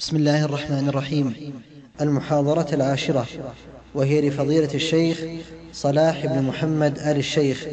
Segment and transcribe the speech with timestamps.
[0.00, 1.52] بسم الله الرحمن الرحيم.
[2.00, 3.26] المحاضرة العاشرة
[3.94, 5.24] وهي لفضيلة الشيخ
[5.72, 7.66] صلاح بن محمد آل الشيخ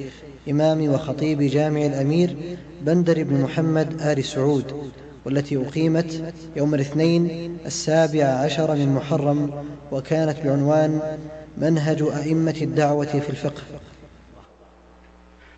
[0.50, 2.36] إمام وخطيب جامع الأمير
[2.82, 4.92] بندر بن محمد آل سعود
[5.26, 11.18] والتي أقيمت يوم الاثنين السابع عشر من محرم وكانت بعنوان
[11.58, 13.64] منهج أئمة الدعوة في الفقه.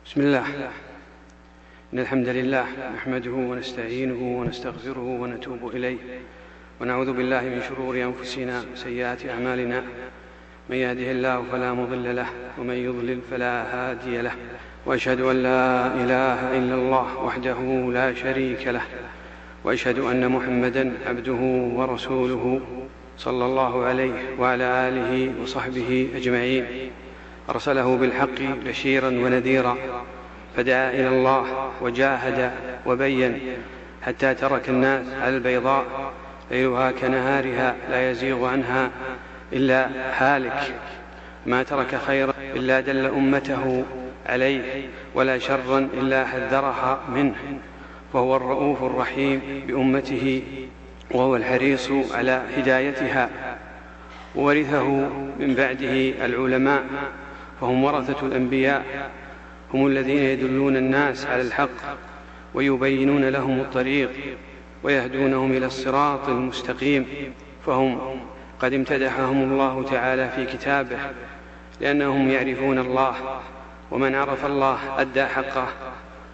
[0.05, 0.43] بسم الله.
[1.93, 2.65] إن الحمد لله
[2.95, 5.97] نحمده ونستعينه ونستغفره ونتوب إليه.
[6.81, 9.83] ونعوذ بالله من شرور أنفسنا وسيئات أعمالنا.
[10.69, 12.25] من يهده الله فلا مضل له
[12.57, 14.31] ومن يضلل فلا هادي له.
[14.85, 17.59] وأشهد أن لا إله إلا الله وحده
[17.93, 18.81] لا شريك له.
[19.63, 21.41] وأشهد أن محمدا عبده
[21.75, 22.61] ورسوله
[23.17, 26.65] صلى الله عليه وعلى آله وصحبه أجمعين.
[27.49, 29.77] أرسله بالحق بشيرا ونذيرا.
[30.55, 32.51] فدعا إلى الله وجاهد
[32.85, 33.39] وبين
[34.01, 35.85] حتى ترك الناس على البيضاء.
[36.51, 38.89] ليلها كنهارها لا يزيغ عنها
[39.53, 40.73] إلا هالك.
[41.45, 43.85] ما ترك خيرا إلا دل أمته
[44.25, 44.61] عليه
[45.15, 47.35] ولا شرا إلا حذرها منه.
[48.13, 50.43] وهو الرؤوف الرحيم بأمته
[51.11, 53.29] وهو الحريص على هدايتها.
[54.35, 54.89] وورثه
[55.39, 56.83] من بعده العلماء
[57.61, 59.11] فهم ورثة الأنبياء.
[59.73, 61.97] هم الذين يدلون الناس على الحق
[62.53, 64.09] ويبينون لهم الطريق.
[64.83, 67.05] ويهدونهم إلى الصراط المستقيم
[67.65, 68.19] فهم
[68.59, 70.97] قد امتدحهم الله تعالى في كتابه
[71.81, 73.15] لأنهم يعرفون الله
[73.91, 75.67] ومن عرف الله أدى حقه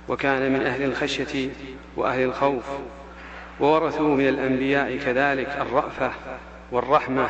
[0.08, 1.50] وكان من أهل الخشية
[1.98, 2.64] وأهل الخوف
[3.60, 6.12] وورثوا من الأنبياء كذلك الرأفة
[6.72, 7.28] والرحمة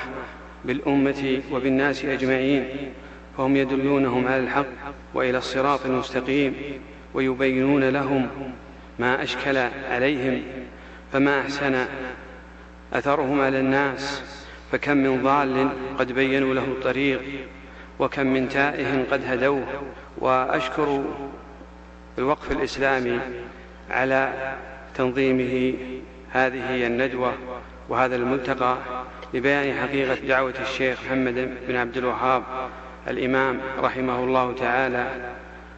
[0.65, 2.67] بالأمة وبالناس أجمعين
[3.37, 4.65] فهم يدلونهم على الحق
[5.13, 6.53] وإلى الصراط المستقيم
[7.13, 8.27] ويبينون لهم
[8.99, 9.57] ما أشكل
[9.91, 10.43] عليهم.
[11.15, 11.85] فما أحسن
[12.93, 14.23] أثرهم على الناس
[14.71, 17.21] فكم من ضال قد بينوا له الطريق
[17.99, 19.63] وكم من تائه قد هدوه.
[20.17, 21.03] وأشكر
[22.17, 23.19] الوقف الإسلامي
[23.91, 24.53] على
[24.95, 25.73] تنظيمه
[26.31, 27.33] هذه الندوة
[27.89, 28.77] وهذا الملتقى
[29.33, 32.43] لبيان حقيقة دعوة الشيخ محمد بن عبد الوهاب
[33.07, 35.07] الإمام رحمه الله تعالى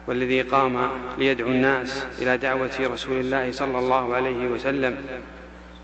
[0.06, 4.96] والذي قام ليدعو الناس إلى دعوة رسول الله صلى الله عليه وسلم.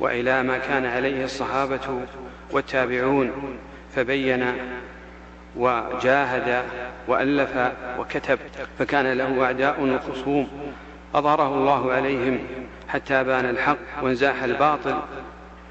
[0.01, 2.01] وإلى ما كان عليه الصحابة
[2.51, 3.31] والتابعون
[3.95, 4.47] فبين
[5.57, 6.65] وجاهد
[7.09, 8.39] وألف وكتب
[8.79, 10.49] فكان له أعداء وخصوم.
[11.15, 12.39] أظهره الله عليهم
[12.89, 14.95] حتى بان الحق وانزاح الباطل.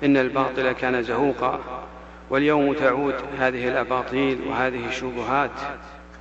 [0.04, 1.60] إن الباطل كان زهوقا
[2.30, 5.52] واليوم تعود هذه الأباطيل وهذه الشبهات.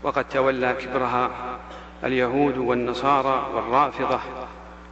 [0.03, 1.31] وقد تولى كبرها
[2.05, 4.21] اليهود والنصارى والرافضة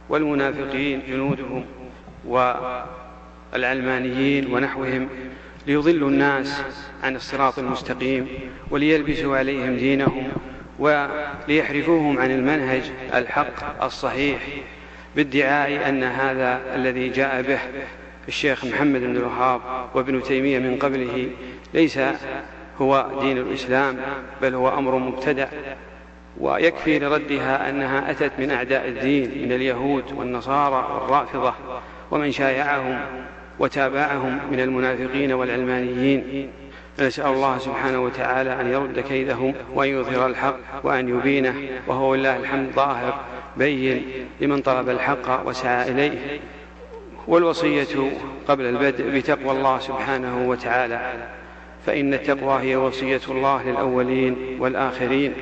[0.09, 1.65] والمنافقين جنودهم
[3.53, 5.07] والعلمانيين ونحوهم
[5.67, 6.61] ليضلوا الناس
[7.03, 8.27] عن الصراط المستقيم
[8.69, 10.31] وليلبسوا عليهم دينهم
[10.79, 12.81] وليحرفوهم عن المنهج
[13.13, 14.39] الحق الصحيح
[15.15, 17.59] بادعاء أن هذا الذي جاء به
[18.27, 19.61] الشيخ محمد بن الوهاب
[19.93, 21.29] وابن تيمية من قبله
[21.73, 21.99] ليس
[22.81, 23.97] هو دين الإسلام
[24.41, 25.47] بل هو أمر مبتدع
[26.39, 31.53] ويكفي لردها أنها أتت من أعداء الدين من اليهود والنصارى والرافضة
[32.11, 32.99] ومن شايعهم
[33.61, 36.49] وتابعهم من المنافقين والعلمانيين.
[36.99, 41.55] نسأل الله سبحانه وتعالى أن يرد كيدهم وأن يظهر الحق وأن يبينه
[41.87, 43.19] وهو لله الحمد ظاهر
[43.57, 44.05] بين
[44.41, 46.39] لمن طلب الحق وسعى إليه.
[47.27, 48.11] والوصية
[48.47, 51.13] قبل البدء بتقوى الله سبحانه وتعالى
[51.85, 55.33] فإن التقوى هي وصية الله للأولين والآخرين.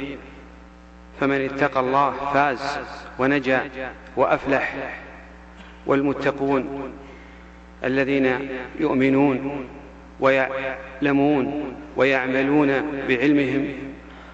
[1.19, 2.79] فمن اتقى الله فاز
[3.19, 3.69] ونجا
[4.17, 4.75] وأفلح.
[5.85, 6.91] والمتقون
[7.83, 9.65] الذين يؤمنون
[10.19, 12.71] ويعلمون ويعملون
[13.09, 13.67] بعلمهم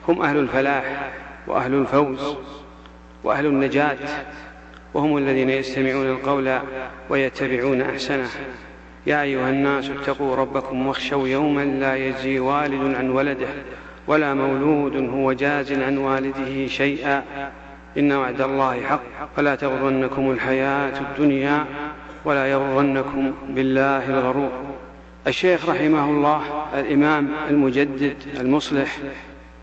[0.08, 1.12] هم أهل الفلاح
[1.48, 2.36] وأهل الفوز
[3.24, 3.98] وأهل النجاة
[4.94, 6.60] وهم الذين يستمعون القول
[7.10, 8.30] ويتبعون أحسنه.
[9.08, 13.48] يا أيها الناس اتقوا ربكم واخشوا يوما لا يجزي والد عن ولده
[14.08, 17.24] ولا مولود هو جاز عن والده شيئا.
[17.98, 19.02] إن وعد الله حق.
[19.36, 21.66] فلا تغرنكم الحياة الدنيا
[22.26, 24.52] ولا يغرنكم بالله الغرور.
[25.28, 26.42] الشيخ رحمه الله
[26.80, 28.98] الإمام المجدد المصلح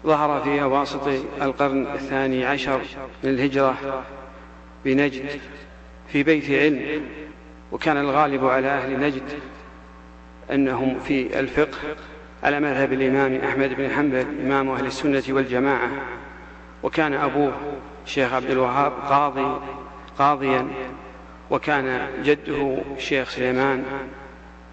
[0.06, 1.08] ظهر في أواسط
[1.42, 2.80] القرن الثاني عشر
[3.24, 4.02] من الهجرة
[4.84, 5.26] بنجد
[6.08, 7.02] في بيت علم
[7.72, 9.22] وكان الغالب على أهل نجد
[10.50, 11.78] أنهم في الفقه
[12.42, 15.90] على مذهب الإمام أحمد بن حنبل إمام أهل السنة والجماعة.
[16.82, 17.52] وكان أبوه
[18.06, 19.60] الشيخ عبد الوهاب قاضي
[20.18, 20.66] قاضيا
[21.52, 23.84] وكان جده الشيخ سليمان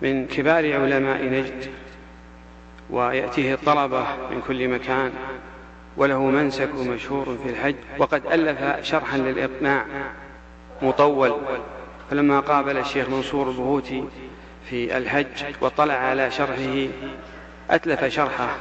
[0.02, 1.72] من كبار علماء نجد
[2.90, 5.12] ويأتيه الطلبة من كل مكان
[5.98, 9.86] وله منسك مشهور في الحج وقد ألف شرحا للإقناع
[10.82, 11.38] مطول.
[12.12, 14.04] فلما قابل الشيخ منصور البهوتي
[14.70, 16.88] في الحج واطلع على شرحه
[17.70, 18.58] أتلف شرحه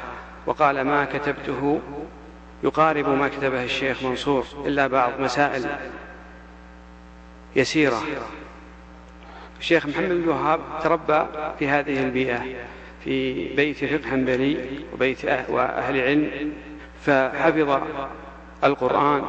[0.46, 1.80] وقال ما كتبته؟
[2.64, 5.66] يقارب ما كتبه الشيخ منصور إلا بعض مسائل.
[7.56, 8.02] يسيرة.
[9.60, 11.26] الشيخ محمد بن الوهاب تربى
[11.58, 12.44] في هذه البيئة
[13.04, 14.58] في بيت فقه حنبلي
[14.94, 16.52] وبيت أه-، وأهل علم
[17.00, 17.80] فحفظ
[18.64, 19.22] القرآن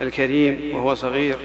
[0.00, 1.36] الكريم وهو صغير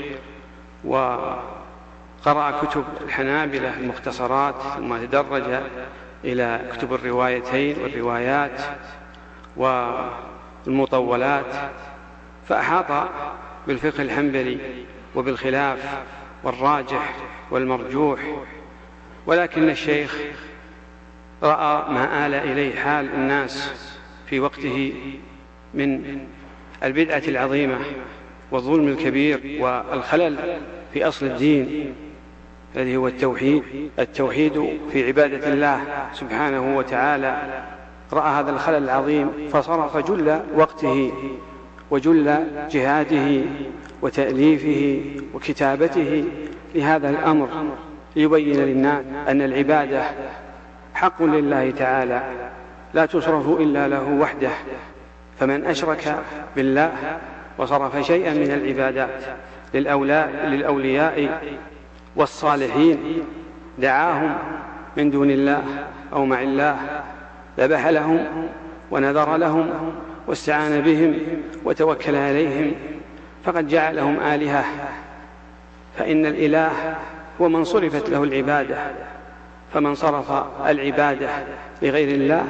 [0.84, 5.62] وقرأ كتب الحنابلة المختصرات ثم تدرج
[6.24, 8.62] إلى كتب الروايتين والروايات
[10.68, 11.56] والمطولات
[12.48, 13.10] فأحاط
[13.68, 14.58] بالفقه الحنبلي
[15.16, 16.04] وبالخلاف
[16.44, 17.16] والراجح
[17.52, 18.20] والمرجوح.
[19.26, 20.18] ولكن الشيخ
[21.44, 23.74] رأى ما آل إليه حال الناس
[24.30, 24.94] في وقته
[25.74, 26.20] من
[26.84, 27.80] البدعة العظيمة
[28.52, 30.38] والظلم الكبير والخلل
[30.94, 31.96] في أصل الدين.
[32.76, 33.64] الذي هو التوحيد.
[34.00, 35.84] التوحيد في عبادة الله
[36.14, 37.64] سبحانه وتعالى.
[38.14, 41.14] رأى هذا الخلل العظيم فصرف جل وقته
[41.92, 43.42] وجل جهاده.
[44.02, 45.02] وتأليفه
[45.34, 46.26] وكتابته
[46.76, 47.50] لهذا الأمر
[48.16, 50.04] ليبين للناس أن العبادة
[50.94, 52.24] حق لله تعالى
[52.94, 54.52] لا تصرف إلا له وحده.
[55.40, 56.24] فمن أشرك
[56.56, 56.92] بالله
[57.58, 59.24] وصرف شيئا من العبادات
[59.74, 61.42] للأولياء
[62.16, 62.98] والصالحين
[63.78, 64.36] دعاهم
[64.98, 65.64] من دون الله
[66.14, 66.78] أو مع الله
[67.60, 68.48] ذبح لهم
[68.92, 69.70] ونذر لهم
[70.28, 71.18] واستعان بهم
[71.66, 72.74] وتوكل عليهم
[73.46, 74.66] فقد جعلهم آلهة.
[75.98, 76.96] فإن الإله
[77.42, 78.78] هو من صرفت له العبادة.
[79.74, 80.32] فمن صرف
[80.68, 81.30] العبادة
[81.82, 82.46] لغير الله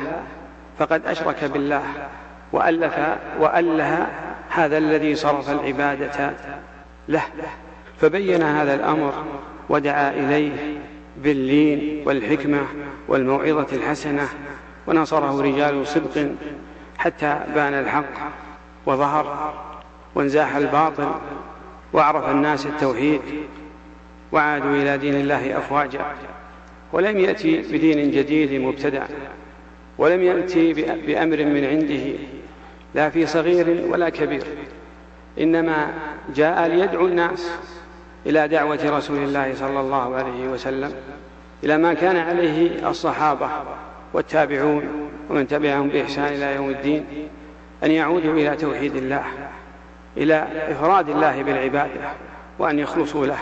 [0.79, 1.83] فقد أشرك بالله
[2.51, 2.99] وألف
[3.39, 4.07] وأله
[4.49, 6.33] هذا الذي صرف العبادة
[7.07, 7.23] له.
[8.01, 9.13] فبين هذا الأمر
[9.69, 10.79] ودعا إليه
[11.17, 12.61] باللين والحكمة
[13.07, 14.27] والموعظة الحسنة
[14.87, 16.31] ونصره رجال صدق
[16.97, 18.03] حتى بان الحق
[18.85, 19.53] وظهر.
[20.15, 21.11] وانزاح الباطل
[21.93, 23.21] وعرف الناس التوحيد
[24.31, 26.05] وعادوا إلى دين الله أفواجا
[26.93, 29.03] ولم يأتي بدين جديد مبتدع
[29.97, 30.73] ولم يأتي
[31.07, 32.19] بأمر من عنده
[32.95, 34.43] لا في صغير ولا كبير
[35.39, 35.93] إنما
[36.35, 37.51] جاء ليدعو الناس
[38.25, 40.93] إلى دعوة رسول الله صلى الله عليه وسلم
[41.63, 43.49] إلى ما كان عليه الصحابة
[44.13, 47.05] والتابعون ومن تبعهم بإحسان إلى يوم الدين
[47.83, 49.23] أن يعودوا إلى توحيد الله.
[50.17, 52.01] إلى إفراد الله بالعبادة
[52.59, 53.39] وأن يخلصوا له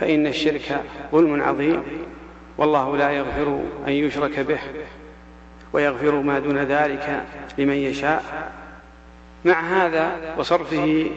[0.00, 0.80] فإن الشرك
[1.12, 1.82] ظلم عظيم.
[2.58, 4.58] والله لا يغفر أن يشرك به
[5.72, 7.24] ويغفر ما دون ذلك
[7.58, 8.22] لمن يشاء.
[9.44, 11.10] مع هذا وصرفه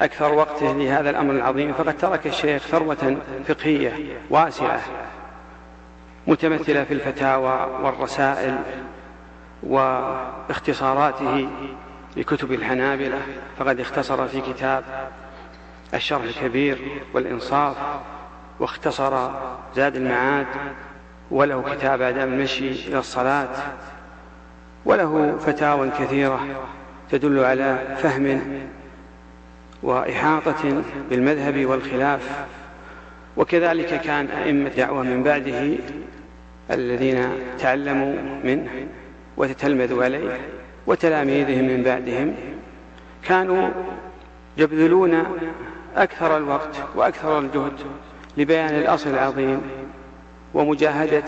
[0.00, 3.16] أكثر وقته لهذا الأمر العظيم فقد ترك الشيخ ثروة
[3.48, 3.92] فقهية
[4.30, 4.80] واسعة
[6.26, 8.58] متمثلة في الفتاوى والرسائل
[9.62, 11.48] واختصاراته.
[12.16, 13.20] لكتب الحنابلة
[13.58, 14.84] فقد اختصر في كتاب
[15.94, 16.78] الشرح الكبير
[17.14, 17.76] والإنصاف
[18.60, 19.30] واختصر
[19.76, 20.46] زاد المعاد
[21.30, 23.48] وله كتاب آداب المشي إلى الصلاة
[24.84, 26.46] وله فتاوى كثيرة
[27.10, 28.40] تدل على فهم
[29.82, 32.46] وإحاطة بالمذهب والخلاف.
[33.36, 35.76] وكذلك كان أئمة الدعوة من بعده
[36.70, 37.28] الذين
[37.58, 38.14] تعلموا
[38.44, 38.86] منه
[39.36, 40.40] وتتلمذوا عليه.
[40.86, 42.34] وتلاميذهم من بعدهم
[43.24, 43.68] كانوا
[44.56, 45.24] يبذلون
[45.96, 47.72] أكثر الوقت وأكثر الجهد
[48.36, 49.60] لبيان الأصل العظيم
[50.54, 51.24] ومجاهدة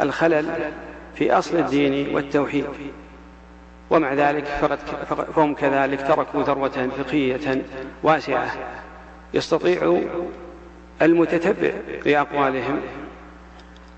[0.00, 0.72] الخلل
[1.14, 2.64] في أصل الدين والتوحيد.
[3.90, 4.44] ومع ذلك
[5.34, 7.64] فهم كذلك تركوا ثروة فقهية
[8.02, 8.50] واسعة.
[9.34, 10.00] يستطيع
[11.02, 11.70] المتتبع
[12.06, 12.80] لأقوالهم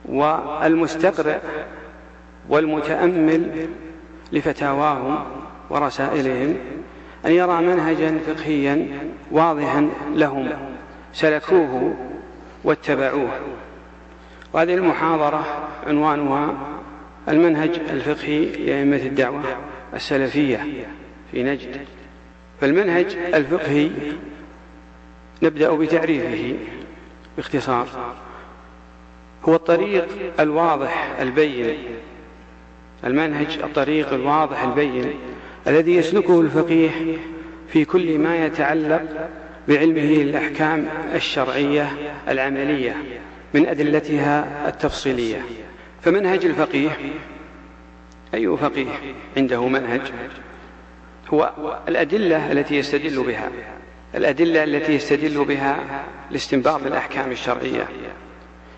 [0.08, 1.38] والمستقرئ
[2.48, 3.68] والمتأمل
[4.32, 5.24] لفتاواهم
[5.70, 6.56] ورسائلهم
[7.26, 8.88] أن يرى منهجا فقهيا
[9.30, 10.48] واضحا لهم
[11.12, 11.94] سلكوه
[12.64, 13.30] واتبعوه.
[14.52, 16.54] وهذه المحاضرة عنوانها
[17.28, 19.42] المنهج الفقهي لأئمة الدعوة
[19.94, 20.66] السلفية
[21.32, 21.86] في نجد.
[22.60, 23.90] فالمنهج الفقهي
[25.42, 26.54] نبدأ بتعريفه
[27.36, 27.88] باختصار.
[29.48, 30.08] هو الطريق
[30.40, 31.76] الواضح البين
[33.04, 35.14] المنهج الطريق الواضح البين
[35.66, 36.90] الذي يسلكه الفقيه
[37.68, 39.02] في كل ما يتعلق
[39.68, 41.92] بعلمه الأحكام الشرعية
[42.28, 42.96] العملية
[43.54, 45.42] من أدلتها التفصيلية.
[46.02, 46.90] فمنهج الفقيه
[48.34, 48.86] أي فقيه
[49.36, 50.00] عنده منهج؟
[51.28, 51.52] هو
[51.88, 53.50] الأدلة التي يستدل بها.
[54.14, 57.88] الأدلة التي يستدل بها لاستنباط الأحكام الشرعية.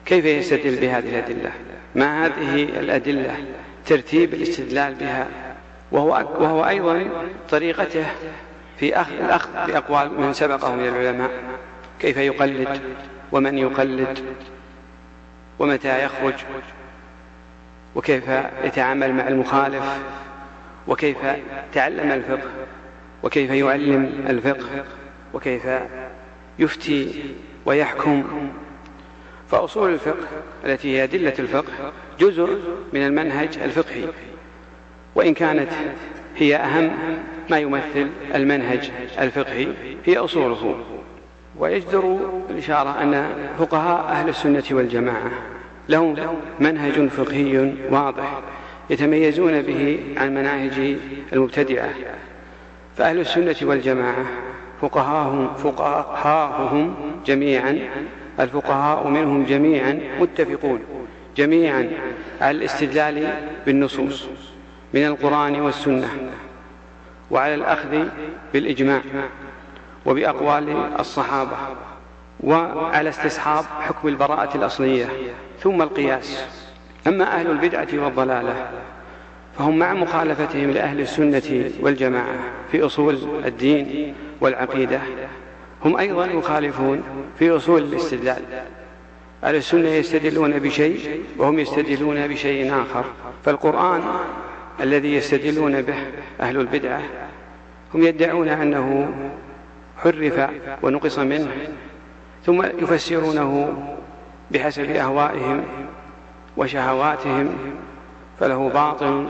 [0.07, 1.51] كيف يستدل بهذه الأدلة؟
[1.95, 3.37] ما هذه الأدلة؟
[3.87, 5.29] ترتيب الاستدلال بها
[5.93, 6.09] وهو,
[6.39, 7.09] وهو أيضا
[7.51, 8.07] طريقته
[8.79, 11.31] في أخذ الأخذ بأقوال من سبقه من العلماء.
[12.01, 12.81] كيف يقلد
[13.33, 14.19] ومن يقلد
[15.59, 16.35] ومتى يخرج
[17.95, 18.25] وكيف
[18.65, 19.85] يتعامل مع المخالف
[20.89, 21.19] وكيف
[21.73, 22.51] تعلم الفقه
[23.23, 24.85] وكيف يعلم الفقه
[25.35, 25.69] وكيف
[26.59, 27.25] يفتي
[27.67, 28.51] ويحكم.
[29.51, 30.29] فأصول الفقه
[30.65, 31.93] التي هي أدلة الفقه
[32.23, 32.59] جزء
[32.93, 34.05] من المنهج الفقهي.
[35.15, 35.69] وإن كانت
[36.37, 36.91] هي أهم
[37.51, 39.69] ما يمثل المنهج الفقهي
[40.05, 40.75] هي أصوله.
[41.59, 42.19] ويجدر
[42.51, 45.31] الإشارة أن فقهاء أهل السنة والجماعة
[45.89, 46.17] لهم
[46.61, 48.41] منهج فقهي واضح
[48.91, 50.97] يتميزون به عن مناهج
[51.33, 51.91] المبتدعة
[52.97, 54.25] فأهل السنة والجماعة
[54.81, 56.95] فقهاهم فقهاؤهم
[57.27, 57.79] جميعا
[58.41, 60.81] الفقهاء منهم جميعا متفقون.
[61.37, 61.91] جميعا
[62.41, 63.35] على الاستدلال
[63.67, 64.29] بالنصوص
[64.95, 66.09] من القرآن والسنة
[67.31, 68.05] وعلى الأخذ
[68.53, 69.01] بالإجماع
[70.07, 71.57] وبأقوال الصحابة
[72.41, 75.07] وعلى استصحاب حكم البراءة الأصلية
[75.61, 76.45] ثم القياس.
[77.07, 78.71] أما أهل البدعة والضلالة
[79.59, 82.35] فهم مع مخالفتهم لأهل السنة والجماعة
[82.73, 85.01] في أصول الدين والعقيدة
[85.85, 87.03] هم أيضا يخالفون
[87.39, 88.43] في أصول الاستدلال.
[89.45, 93.05] أهل السنة يستدلون بشيء وهم يستدلون بشيء آخر.
[93.45, 94.03] فالقرآن
[94.81, 96.07] الذي يستدلون به
[96.41, 97.03] أهل البدعة
[97.95, 99.15] هم يدعون أنه
[99.99, 100.51] حرف
[100.83, 101.51] ونقص منه
[102.47, 103.83] ثم يفسرونه
[104.51, 105.65] بحسب أهوائهم
[106.57, 107.49] وشهواتهم
[108.41, 109.29] فله باطن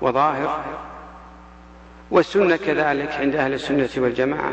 [0.00, 0.64] وظاهر.
[2.10, 4.52] والسنة كذلك عند أهل السنة والجماعة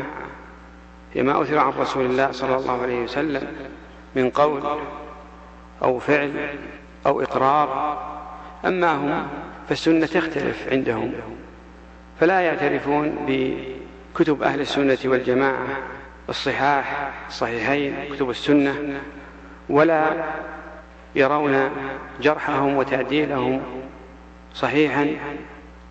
[1.14, 3.46] هي ما أثر عن رسول الله صلى الله عليه وسلم.
[4.16, 4.62] من قول
[5.82, 6.32] أو فعل
[7.06, 7.98] أو إقرار.
[8.64, 9.26] أما هم
[9.68, 11.12] فالسنة تختلف عندهم
[12.20, 15.66] فلا يعترفون بكتب أهل السنة والجماعة
[16.28, 19.00] الصحاح الصحيحين كتب السنة
[19.68, 20.24] ولا
[21.14, 21.70] يرون
[22.20, 23.60] جرحهم وتعديلهم
[24.54, 25.08] صحيحا.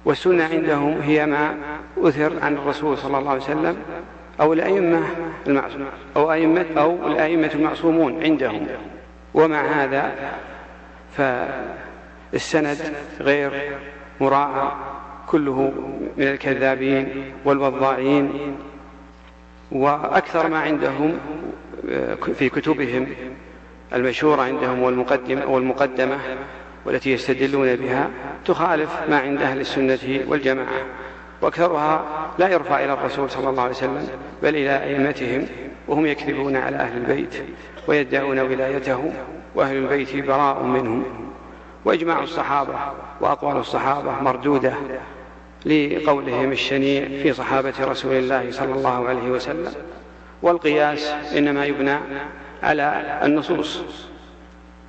[0.06, 1.58] والسنة عندهم هي ما
[1.98, 3.78] أثر عن الرسول صلى الله عليه وسلم
[4.42, 5.04] أو الأئمة
[5.48, 8.68] المعصوم أو أئمة أو الأئمة المعصومون عندهم.
[9.34, 10.12] ومع هذا
[11.18, 12.78] فالسند
[13.20, 13.52] غير
[14.22, 14.72] مراعى
[15.28, 15.74] كله
[16.18, 18.56] من الكذابين والوضاعين.
[19.72, 21.18] وأكثر ما عندهم
[22.36, 23.08] في كتبهم
[23.94, 26.18] المشهورة عندهم والمقدمة, والمقدمة
[26.86, 28.10] والتي يستدلون بها
[28.46, 30.82] تخالف ما عند أهل السنة والجماعة.
[31.42, 32.06] وأكثرها
[32.40, 34.08] لا يرفع إلى الرسول صلى الله عليه وسلم
[34.44, 35.48] بل إلى أئمتهم
[35.88, 37.44] وهم يكذبون على أهل البيت
[37.88, 39.14] ويدعون ولايته
[39.56, 41.04] وأهل البيت براء منهم.
[41.86, 42.74] وإجماع الصحابة
[43.22, 44.74] وأقوال الصحابة مردودة
[45.66, 49.74] لقولهم الشنيع في صحابة رسول الله صلى الله عليه وسلم.
[50.42, 51.98] والقياس إنما يبنى
[52.64, 53.84] على النصوص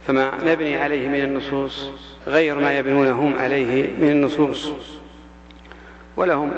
[0.07, 1.91] فما نبني عليه من النصوص
[2.27, 4.73] غير ما يبنون هم عليه من النصوص.
[6.17, 6.53] ولهم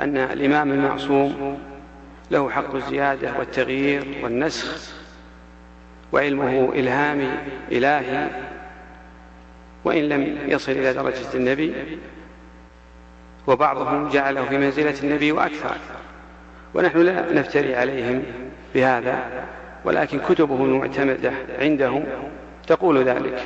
[0.00, 1.58] أن الإمام المعصوم
[2.30, 4.94] له حق الزيادة والتغيير والنسخ
[6.12, 7.30] وعلمه إلهامي
[7.72, 8.28] إلهي
[9.84, 11.74] وإن لم يصل إلى درجة النبي
[13.46, 15.76] وبعضهم جعله في منزلة النبي وأكثر.
[16.74, 18.22] ونحن لا نفتري عليهم
[18.74, 19.18] بهذا
[19.84, 22.04] ولكن كتبهم المعتمدة عندهم
[22.66, 23.42] تقول ذلك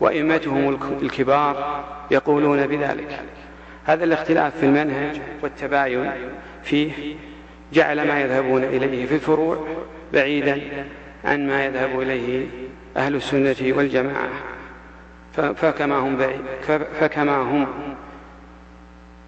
[0.00, 3.20] وإمتهم الكبار يقولون بذلك.
[3.88, 6.10] هذا الاختلاف في المنهج والتباين
[6.62, 7.16] فيه
[7.72, 9.66] جعل ما يذهبون إليه في الفروع
[10.12, 10.60] بعيدا
[11.24, 12.46] عن ما يذهب إليه
[12.96, 14.28] أهل السنة والجماعة.
[15.32, 16.40] فكما هم بعيد
[17.00, 17.66] فكما هم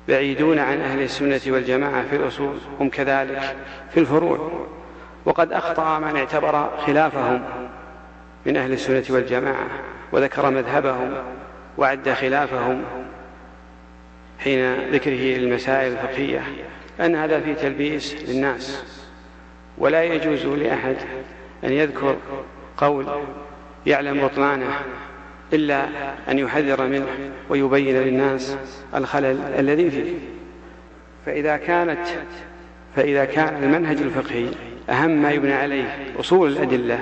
[0.08, 3.56] بعيدون عن أهل السنة والجماعة في الأصول هم كذلك
[3.90, 4.66] في الفروع.
[5.24, 7.42] وقد أخطأ من اعتبر خلافهم
[8.46, 9.68] من أهل السنة والجماعة
[10.12, 11.12] وذكر مذهبهم
[11.78, 12.82] وعد خلافهم
[14.44, 16.42] حين ذكره للمسائل الفقهية
[17.00, 18.84] أن هذا فيه تلبيس للناس.
[19.78, 20.96] ولا يجوز لأحد
[21.64, 22.16] أن يذكر
[22.76, 23.06] قول
[23.86, 24.80] يعلم بطلانه
[25.52, 25.88] إلا
[26.28, 27.06] أن يحذر منه
[27.48, 28.56] ويبين للناس
[28.94, 30.14] الخلل الذي فيه.
[31.26, 32.06] فإذا كانت
[32.96, 34.46] فإذا كان المنهج الفقهي
[34.90, 37.00] أهم ما يبنى عليه أصول الأدلة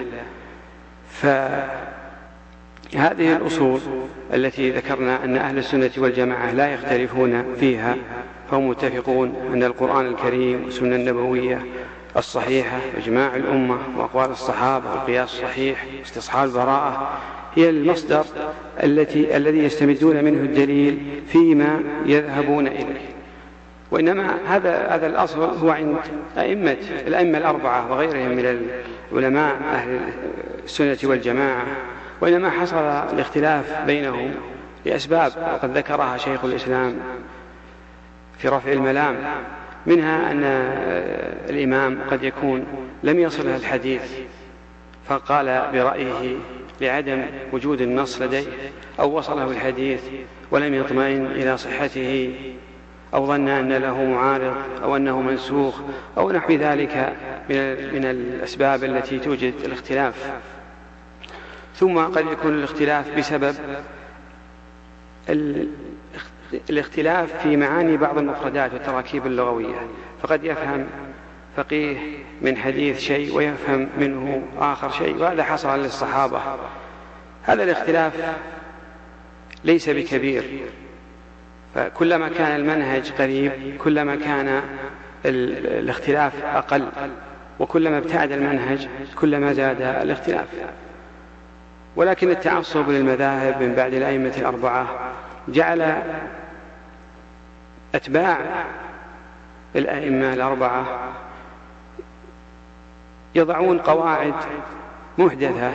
[2.96, 3.80] هذه الأصول
[4.34, 7.96] التي ذكرنا أن أهل السنة والجماعة لا يختلفون فيها
[8.50, 11.66] فهم متفقون أن القرآن الكريم والسنة النبوية
[12.16, 17.18] الصحيحة إجماع الأمة وأقوال الصحابة والقياس الصحيح استصحاب البراءة
[17.54, 18.24] هي المصدر
[18.82, 23.08] التي الذي يستمدون منه الدليل فيما يذهبون إليه.
[23.90, 25.96] وإنما هذا هذا الأصل هو عند
[26.38, 26.76] أئمة
[27.06, 28.68] الأئمة الأربعة وغيرهم من
[29.12, 30.00] العلماء أهل
[30.64, 31.66] السنة والجماعة.
[32.20, 34.34] وإنما حصل الاختلاف بينهم
[34.84, 36.96] لأسباب وقد ذكرها شيخ الإسلام
[38.38, 39.16] في رفع الملام
[39.86, 40.44] منها أن
[41.50, 42.66] الإمام قد يكون
[43.02, 44.02] لم يصله الحديث
[45.06, 46.36] فقال برأيه
[46.80, 48.46] لعدم وجود النص لديه
[49.00, 50.00] أو وصله الحديث
[50.50, 52.34] ولم يطمئن إلى صحته
[53.14, 55.80] أو ظن أن له معارض أو أنه منسوخ
[56.18, 57.12] أو نحو ذلك
[57.92, 60.32] من الأسباب التي توجد الاختلاف.
[61.78, 63.54] ثم قد يكون الاختلاف بسبب
[66.70, 69.86] الاختلاف في معاني بعض المفردات والتراكيب اللغوية.
[70.22, 70.86] فقد يفهم
[71.56, 71.96] فقيه
[72.42, 76.40] من حديث شيء ويفهم منه آخر شيء وهذا حصل للصحابة.
[77.42, 78.34] هذا الاختلاف
[79.64, 80.44] ليس بكبير.
[81.74, 84.62] فكلما كان المنهج قريب كلما كان
[85.24, 86.88] الاختلاف أقل
[87.58, 90.46] وكلما ابتعد المنهج كلما زاد الاختلاف.
[91.98, 95.12] ولكن التعصب للمذاهب من بعد الأئمة الأربعة
[95.48, 96.02] جعل
[97.94, 98.64] أتباع
[99.76, 101.12] الأئمة الأربعة
[103.34, 104.34] يضعون قواعد
[105.18, 105.72] محدثة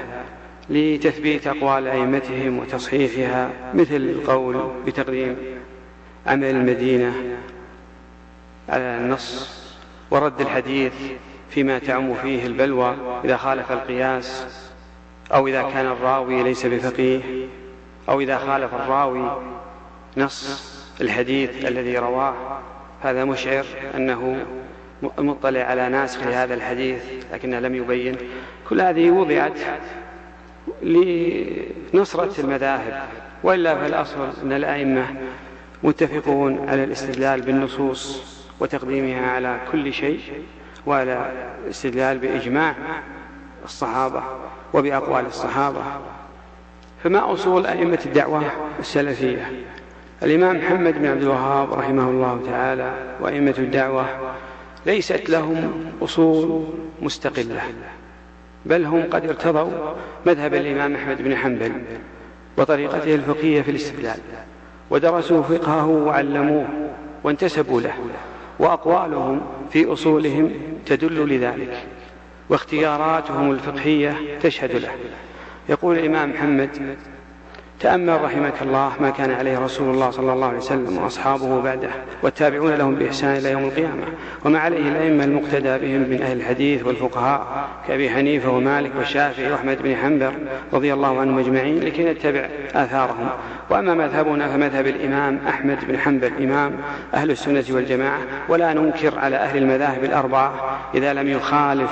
[0.70, 5.36] لتثبيت أقوال أئمتهم وتصحيحها مثل القول بتقديم
[6.28, 7.38] عمل المدينة
[8.70, 9.60] على النص
[10.12, 10.94] ورد الحديث
[11.50, 14.63] فيما تعم فيه البلوى إذا خالف القياس.
[15.32, 17.22] أو إذا كان الراوي ليس بفقيه
[18.10, 19.42] أو إذا خالف الراوي
[20.18, 22.34] نص الحديث الذي رواه.
[23.02, 24.46] هذا مشعر أنه
[25.18, 27.02] مطلع على ناسخ لهذا الحديث
[27.34, 28.16] لكنه لم يبين.
[28.70, 29.60] كل هذه وضعت
[30.82, 33.04] لنصرة المذاهب
[33.44, 35.06] وإلا فالأصل أن الأئمة
[35.84, 38.24] متفقون على الاستدلال بالنصوص
[38.60, 40.20] وتقديمها على كل شيء
[40.86, 41.32] وعلى
[41.64, 42.76] الاستدلال بإجماع.
[43.66, 44.24] الصحابة
[44.74, 45.82] وبأقوال الصحابة.
[47.04, 48.44] فما أصول أئمة الدعوة
[48.80, 49.52] السلفية؟
[50.24, 54.06] الإمام محمد بن عبد الوهاب رحمه الله تعالى وأئمة الدعوة
[54.86, 56.66] ليست لهم أصول
[57.02, 57.62] مستقلة
[58.66, 59.94] بل هم قد ارتضوا
[60.26, 61.72] مذهب الإمام أحمد بن حنبل
[62.58, 64.20] وطريقته الفقهية في الاستدلال
[64.90, 66.66] ودرسوا فقهه وعلموه
[67.24, 67.94] وانتسبوا له
[68.60, 70.52] وأقوالهم في أصولهم
[70.86, 71.86] تدل لذلك.
[72.54, 74.92] واختياراتهم الفقهية تشهد له.
[75.70, 76.98] يقول الإمام محمد
[77.84, 81.90] تأمل رحمك الله ما كان عليه رسول الله صلى الله عليه وسلم وأصحابه بعده
[82.22, 84.04] والتابعون لهم بإحسان إلى يوم القيامة.
[84.46, 89.96] وما عليه الأئمة المقتدى بهم من أهل الحديث والفقهاء كأبي حنيفة ومالك والشافعي وأحمد بن
[89.96, 90.32] حنبل
[90.74, 93.30] رضي الله عنهم أجمعين لكي نتبع آثارهم.
[93.70, 96.76] وأما مذهبنا فمذهب الإمام أحمد بن حنبل إمام
[97.14, 98.20] أهل السنة والجماعة
[98.50, 101.92] ولا ننكر على أهل المذاهب الأربعة إذا لم يخالف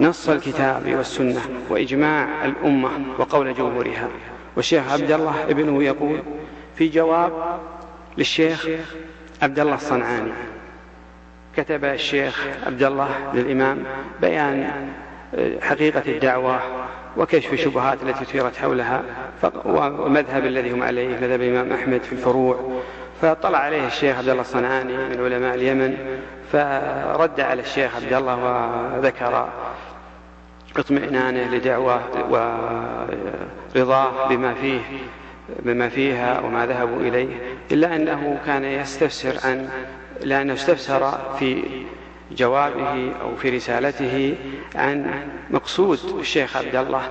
[0.00, 4.08] نص الكتاب والسنة وإجماع الأمة وقول جمهورها.
[4.58, 6.22] والشيخ عبد الله ابنه يقول
[6.76, 7.32] في جواب
[8.18, 8.68] للشيخ
[9.42, 10.32] عبد الله الصنعاني.
[11.56, 13.84] كتب الشيخ عبد الله للإمام
[14.20, 14.70] بيان
[15.62, 16.60] حقيقة الدعوة
[17.16, 19.02] وكشف الشبهات التي ثيرت حولها
[19.64, 22.80] والمذهب الذي هم عليه مذهب الإمام أحمد في الفروع.
[23.22, 26.18] فطلع عليه الشيخ عبد الله الصنعاني من علماء اليمن
[26.52, 28.36] فرد على الشيخ عبد الله
[28.96, 29.48] وذكر
[30.78, 32.00] اطمئنانه لدعوة
[33.74, 34.80] ورضاه بما فيه
[35.58, 37.28] بما فيها وما ذهبوا إليه
[37.72, 39.68] إلا أنه كان يستفسر عن
[40.22, 41.64] لأنه استفسر في
[42.32, 44.36] جوابه أو في رسالته
[44.74, 47.08] عن مقصود الشيخ عبد الله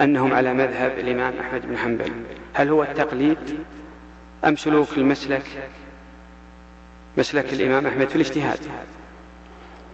[0.00, 2.12] أنهم على مذهب الإمام أحمد بن حنبل.
[2.54, 3.58] هل هو التقليد
[4.44, 5.42] أم سلوك المسلك؟
[7.18, 8.58] مسلك الإمام أحمد في الاجتهاد.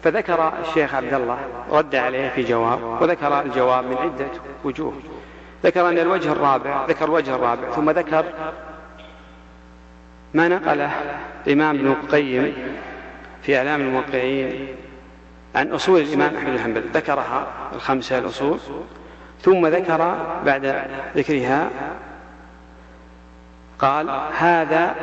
[0.07, 1.39] فذكر الشيخ عبد الله
[1.71, 4.29] رد عليه في جواب وذكر الجواب من عدة
[4.65, 4.93] وجوه.
[5.65, 8.25] ذكر أن الوجه الرابع ذكر الوجه الرابع ثم ذكر
[10.35, 10.91] ما نقله
[11.47, 12.55] الإمام ابن القيم
[13.43, 14.69] في إعلام الموقعين
[15.55, 16.83] عن أصول الإمام أحمد بن حنبل.
[16.95, 18.59] ذكرها الخمسة الأصول
[19.43, 20.17] ثم ذكر
[20.47, 20.85] بعد
[21.17, 21.71] ذكرها
[23.79, 24.95] قال هذا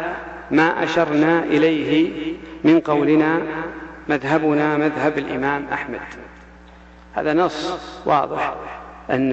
[0.51, 3.41] ما أشرنا إليه من قولنا
[4.09, 5.99] مذهبنا مذهب الإمام أحمد.
[7.13, 7.73] هذا نص
[8.05, 8.55] واضح
[9.09, 9.29] أن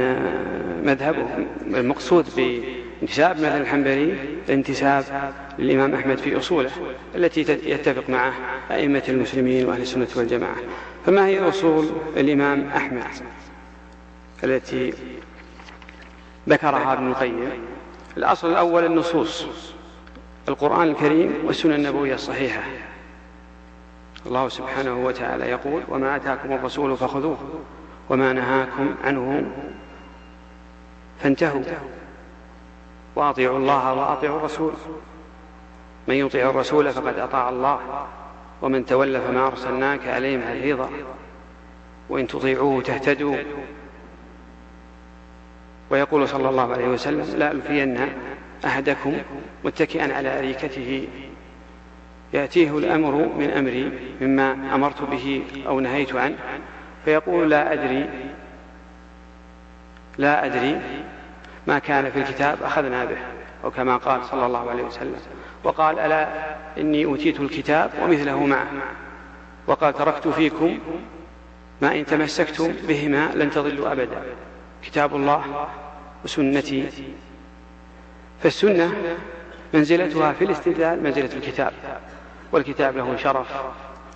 [0.85, 1.27] مذهبه
[1.67, 4.15] المقصود بانتساب مثل الحنبلي
[4.49, 6.71] الانتساب للإمام أحمد في أصوله
[7.15, 8.33] التي يتفق معه
[8.71, 10.57] أئمة المسلمين وأهل السنة والجماعة.
[11.07, 13.05] فما هي أصول الإمام أحمد
[14.45, 14.93] التي
[16.49, 17.51] ذكرها ابن القيم؟
[18.17, 19.47] الأصل الأول النصوص
[20.49, 22.63] القرآن الكريم والسنة النبوية الصحيحة.
[24.27, 27.39] الله سبحانه وتعالى يقول وما أتاكم الرسول فخذوه
[28.11, 29.53] وما نهاكم عنه
[31.19, 31.63] فانتهوا.
[33.17, 34.73] وأطيعوا الله وأطيعوا الرسول.
[36.09, 38.07] من يطيع الرسول فقد أطاع الله
[38.63, 40.91] ومن تولى فما أرسلناك عليهم حفيظا.
[42.09, 43.37] وإن تطيعوه تهتدوا.
[45.91, 48.09] ويقول صلى الله عليه وسلم لا ألفين
[48.65, 49.17] أحدكم
[49.65, 51.09] متكئا على أريكته
[52.33, 56.37] يأتيه الأمر من أمري مما أمرت به أو نهيت عنه.
[57.05, 58.11] فيقول لا أدري
[60.19, 60.81] لا أدري
[61.67, 63.17] ما كان في الكتاب أخذنا به
[63.65, 65.17] أو كما قال صلى الله عليه وسلم.
[65.65, 66.29] وقال ألا
[66.79, 68.67] إني أوتيت الكتاب ومثله معه.
[69.67, 70.79] وقال تركت فيكم
[71.83, 74.23] ما إن تمسكتم بهما لن تضلوا أبدا.
[74.83, 75.69] كتاب الله
[76.25, 76.89] وسنتي.
[78.43, 78.95] فالسنة
[79.75, 81.73] منزلتها في الاستدلال منزلة الكتاب.
[82.53, 83.47] والكتاب له شرف.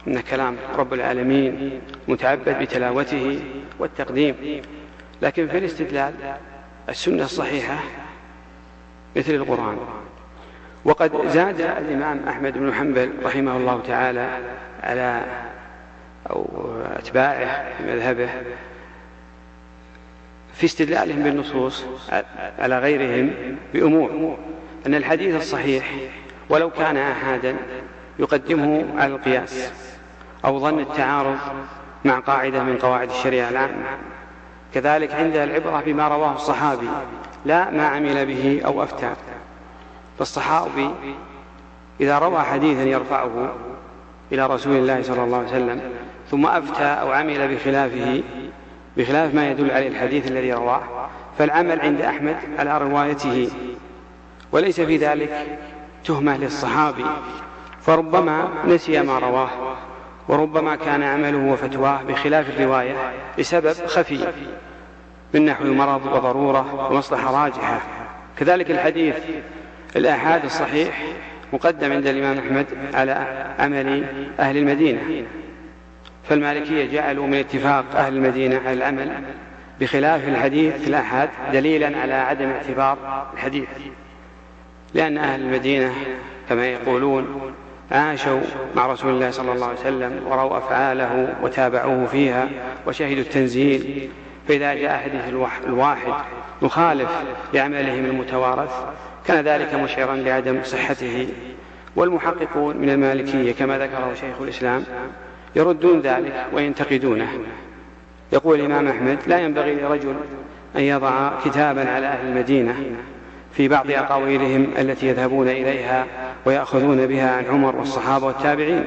[0.06, 3.42] من كلام رب العالمين متعبد بتلاوته
[3.78, 4.62] والتقديم.
[5.22, 6.14] لكن في الاستدلال
[6.88, 7.78] السنة الصحيحة
[9.16, 9.78] مثل القرآن.
[10.84, 14.28] وقد زاد الإمام أحمد بن حنبل رحمه الله تعالى
[14.82, 15.24] على
[16.30, 16.46] أو
[16.96, 18.28] أتباعه في مذهبه
[20.54, 21.84] في استدلالهم بالنصوص
[22.58, 24.38] على غيرهم بأمور.
[24.86, 25.92] أن الحديث الصحيح
[26.48, 27.56] ولو كان أحادا
[28.18, 29.72] يقدمه على القياس
[30.44, 31.38] أو ظن التعارض
[32.04, 33.84] مع قاعدة من قواعد الشريعة العامة.
[34.74, 36.88] كذلك عند العبرة بما رواه الصحابي
[37.44, 39.12] لا ما عمل به أو أفتى.
[40.18, 40.90] فالصحابي
[42.00, 43.54] إذا روى حديثا يرفعه
[44.32, 45.80] إلى رسول الله صلى الله عليه وسلم
[46.30, 48.22] ثم أفتى أو عمل بخلافه
[48.96, 50.82] بخلاف ما يدل عليه الحديث الذي رواه
[51.38, 53.50] فالعمل عند أحمد على روايته.
[54.52, 55.58] وليس في ذلك
[56.04, 57.04] تهمة للصحابي.
[57.86, 59.50] فربما نسي ما رواه
[60.28, 62.94] وربما كان عمله وفتواه بخلاف الرواية
[63.38, 64.26] لسبب خفي
[65.34, 67.80] من نحو المرض وضرورة ومصلحة راجحة.
[68.38, 69.14] كذلك الحديث
[69.96, 71.02] الآحاد الصحيح
[71.52, 74.04] مقدم عند الإمام أحمد على عمل
[74.40, 75.24] أهل المدينة.
[76.28, 79.12] فالمالكية جعلوا من اتفاق أهل المدينة على العمل
[79.80, 83.68] بخلاف الحديث الآحاد دليلا على عدم اعتبار الحديث.
[84.94, 85.94] لأن أهل المدينة
[86.48, 87.54] كما يقولون
[87.92, 88.40] عاشوا
[88.76, 92.48] مع رسول الله صلى الله عليه وسلم ورأوا أفعاله وتابعوه فيها
[92.86, 94.10] وشهدوا التنزيل.
[94.48, 95.28] فإذا جاء حديث
[95.66, 96.12] الواحد
[96.62, 97.10] مخالف
[97.54, 98.72] لعملهم المتوارث
[99.26, 101.28] كان ذلك مشعرا لعدم صحته.
[101.96, 104.84] والمحققون من المالكية كما ذكره شيخ الإسلام
[105.56, 107.28] يردون ذلك وينتقدونه.
[108.32, 110.14] يقول الإمام أحمد لا ينبغي لرجل
[110.76, 112.76] أن يضع كتابا على أهل المدينة
[113.52, 116.06] في بعض أقاويلهم التي يذهبون إليها
[116.44, 118.84] ويأخذون بها عن عمر والصحابة والتابعين.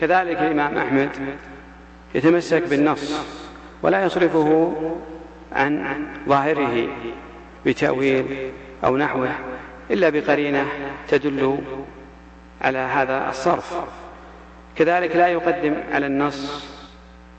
[0.00, 1.10] كذلك الإمام أحمد
[2.14, 3.14] يتمسك بالنص
[3.82, 4.76] ولا يصرفه
[5.52, 6.88] عن ظاهره
[7.66, 8.52] بتأويل
[8.84, 9.30] أو نحوه
[9.90, 10.66] إلا بقرينة
[11.08, 11.58] تدل
[12.62, 13.74] على هذا الصرف.
[14.76, 16.68] كذلك لا يقدم على النص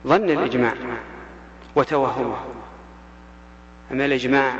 [0.06, 0.72] ظن الإجماع
[1.76, 2.36] وتوهمه
[3.92, 4.54] أما الإجماع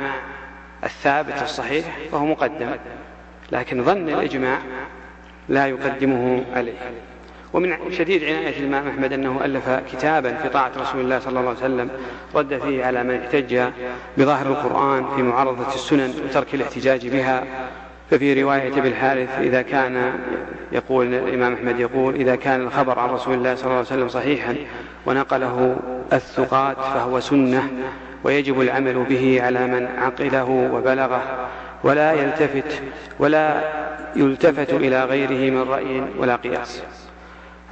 [0.83, 2.69] الثابت الصحيح فهو مقدم.
[3.51, 4.59] لكن ظن الإجماع
[5.49, 6.77] لا يقدمه عليه.
[7.53, 11.59] ومن شديد عناية الإمام أحمد أنه ألف كتابا في طاعة رسول الله صلى الله عليه
[11.59, 11.89] وسلم
[12.35, 13.61] رد فيه على من احتج
[14.17, 17.43] بظاهر القرآن في معارضة السنن وترك الاحتجاج بها.
[18.11, 20.13] ففي رواية ابن الحارث إذا كان
[20.71, 24.55] يقول الإمام أحمد يقول إذا كان الخبر عن رسول الله صلى الله عليه وسلم صحيحا
[25.05, 25.77] ونقله
[26.13, 27.69] الثقات فهو سنة
[28.23, 31.49] ويجب العمل به على من عقله وبلغه.
[31.83, 32.81] ولا يلتفت
[33.19, 33.63] ولا
[34.15, 36.83] يلتفت إلى غيره من رأي ولا قياس.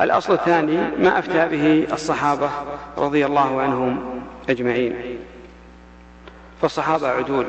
[0.02, 2.50] الأصل الثاني ما أفتى به الصحابة
[2.98, 4.96] رضي الله عنهم أجمعين.
[6.62, 7.46] فالصحابة عدول.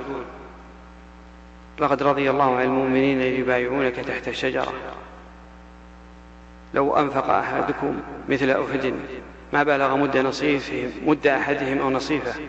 [1.81, 4.73] لقد رضي الله عن المؤمنين يبايعونك تحت الشجرة.
[6.75, 8.95] لو أنفق أحدكم مثل أحد
[9.53, 12.41] ما بلغ مد نصيفهم مد أحدهم أو نصيفه.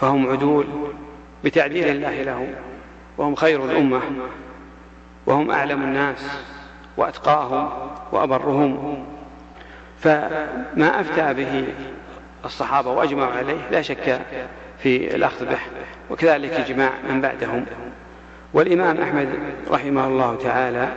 [0.00, 0.66] فهم عدول.
[1.44, 2.54] بتعديل الله لهم.
[3.18, 4.00] وهم خير الأمة.
[5.26, 6.26] وهم أعلم الناس.
[6.96, 7.70] وأتقاهم.
[8.12, 9.04] وأبرهم.
[9.98, 11.64] فما أفتى به
[12.44, 14.20] الصحابة وأجمعوا عليه لا شك
[14.78, 15.58] في الأخذ به.
[16.10, 17.66] وكذلك إجماع من بعدهم.
[18.54, 19.28] والإمام أحمد
[19.70, 20.88] رحمه الله تعالى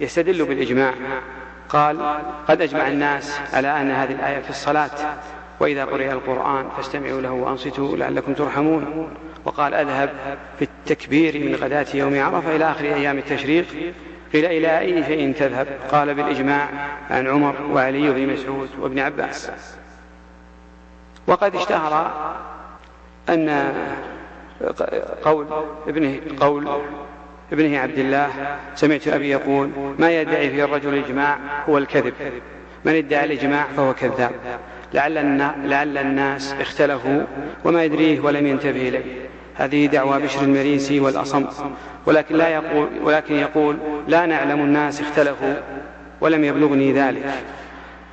[0.00, 0.94] يستدل بالإجماع.
[1.68, 4.90] قال قد أجمع الناس على أن هذه الآية في الصلاة.
[5.60, 9.08] وإذا قرئ القرآن فاستمعوا له وأنصتوا لعلكم ترحمون.
[9.44, 10.10] وقال أذهب
[10.58, 13.66] في التكبير من غداة يوم عرفة إلى آخر أيام التشريق.
[14.32, 16.68] قيل إلى أي شيء تذهب؟ قال بالإجماع
[17.10, 19.50] عن عمر وعلي بن مسعود وابن عباس.
[21.26, 22.12] وقد اشتهر
[23.28, 23.74] أن
[25.24, 25.46] قول
[25.88, 26.68] ابنه قول
[27.52, 28.28] ابنه عبد الله
[28.74, 32.14] سمعت أبي يقول ما يدعي فيه الرجل الإجماع هو الكذب.
[32.84, 34.32] من ادعى الإجماع فهو كذاب.
[34.94, 37.22] لعل, لعل الناس اختلفوا
[37.64, 39.29] وما يدريه ولم ينتبه إليه.
[39.54, 41.46] هذه دعوى بشر المريسي والأصم.
[42.06, 43.76] ولكن لا يقول ولكن يقول
[44.08, 45.54] لا نعلم الناس اختلفوا
[46.20, 47.34] ولم يبلغني ذلك.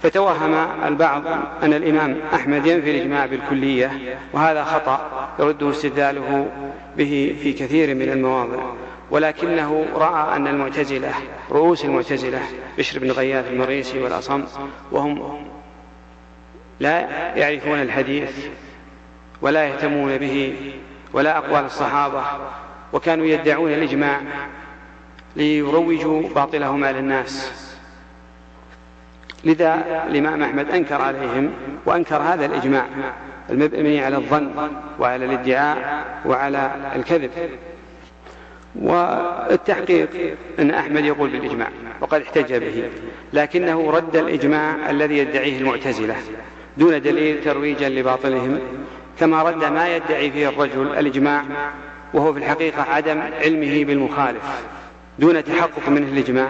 [0.01, 0.53] فتوهم
[0.85, 1.23] البعض
[1.63, 3.91] أن الإمام أحمد ينفي الإجماع بالكلية
[4.33, 6.47] وهذا خطأ يرده استدلاله
[6.97, 8.63] به في كثير من المواضع.
[9.11, 11.13] ولكنه رأى أن المعتزلة
[11.51, 12.41] رؤوس المعتزلة
[12.77, 14.43] بشر بن غياث المريسي والأصم
[14.91, 15.45] وهم
[16.79, 16.99] لا
[17.35, 18.47] يعرفون الحديث
[19.41, 20.55] ولا يهتمون به
[21.13, 22.23] ولا أقوال الصحابة
[22.93, 24.21] وكانوا يدعون الإجماع
[25.35, 27.51] ليروجوا باطلهم على الناس
[29.43, 31.51] لذا الإمام أحمد أنكر عليهم
[31.85, 32.85] وأنكر هذا الإجماع
[33.49, 34.51] المبني على الظن
[34.99, 37.31] وعلى الادعاء وعلى الكذب.
[38.75, 41.69] والتحقيق أن أحمد يقول بالإجماع
[42.01, 42.89] وقد احتج به
[43.33, 46.15] لكنه رد الإجماع الذي يدعيه المعتزلة
[46.77, 48.59] دون دليل ترويجا لباطلهم
[49.19, 51.43] كما رد ما يدعي فيه الرجل الإجماع
[52.13, 54.43] وهو في الحقيقة عدم علمه بالمخالف
[55.19, 56.49] دون تحقق منه الإجماع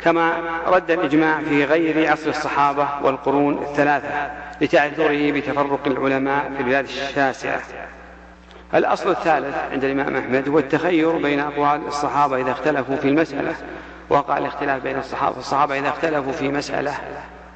[0.00, 7.60] كما رد الإجماع في غير عصر الصحابة والقرون الثلاثة لتعذره بتفرق العلماء في البلاد الشاسعة.
[8.74, 13.54] الأصل الثالث عند الإمام أحمد هو التخير بين أقوال الصحابة إذا اختلفوا في المسألة
[14.08, 16.94] وقع الاختلاف بين الصحابة الصحابة إذا اختلفوا في مسألة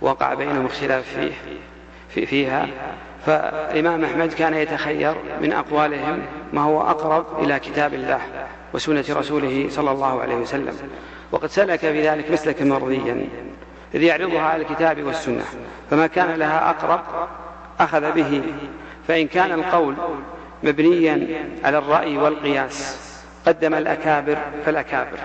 [0.00, 1.32] وقع بينهم اختلاف فيه
[2.08, 2.68] في فيها
[3.26, 8.20] فالإمام أحمد كان يتخير من أقوالهم ما هو أقرب إلى كتاب الله
[8.72, 10.74] وسنة رسوله صلى الله عليه وسلم.
[11.32, 13.28] وقد سلك في ذلك مسلكا مرضيا
[13.94, 15.44] إذ يعرضها على الكتاب والسنة
[15.90, 17.00] فما كان لها أقرب
[17.80, 18.42] أخذ به.
[19.08, 19.94] فإن كان القول
[20.62, 23.00] مبنيا على الرأي والقياس
[23.46, 25.18] قدم الأكابر فالأكابر.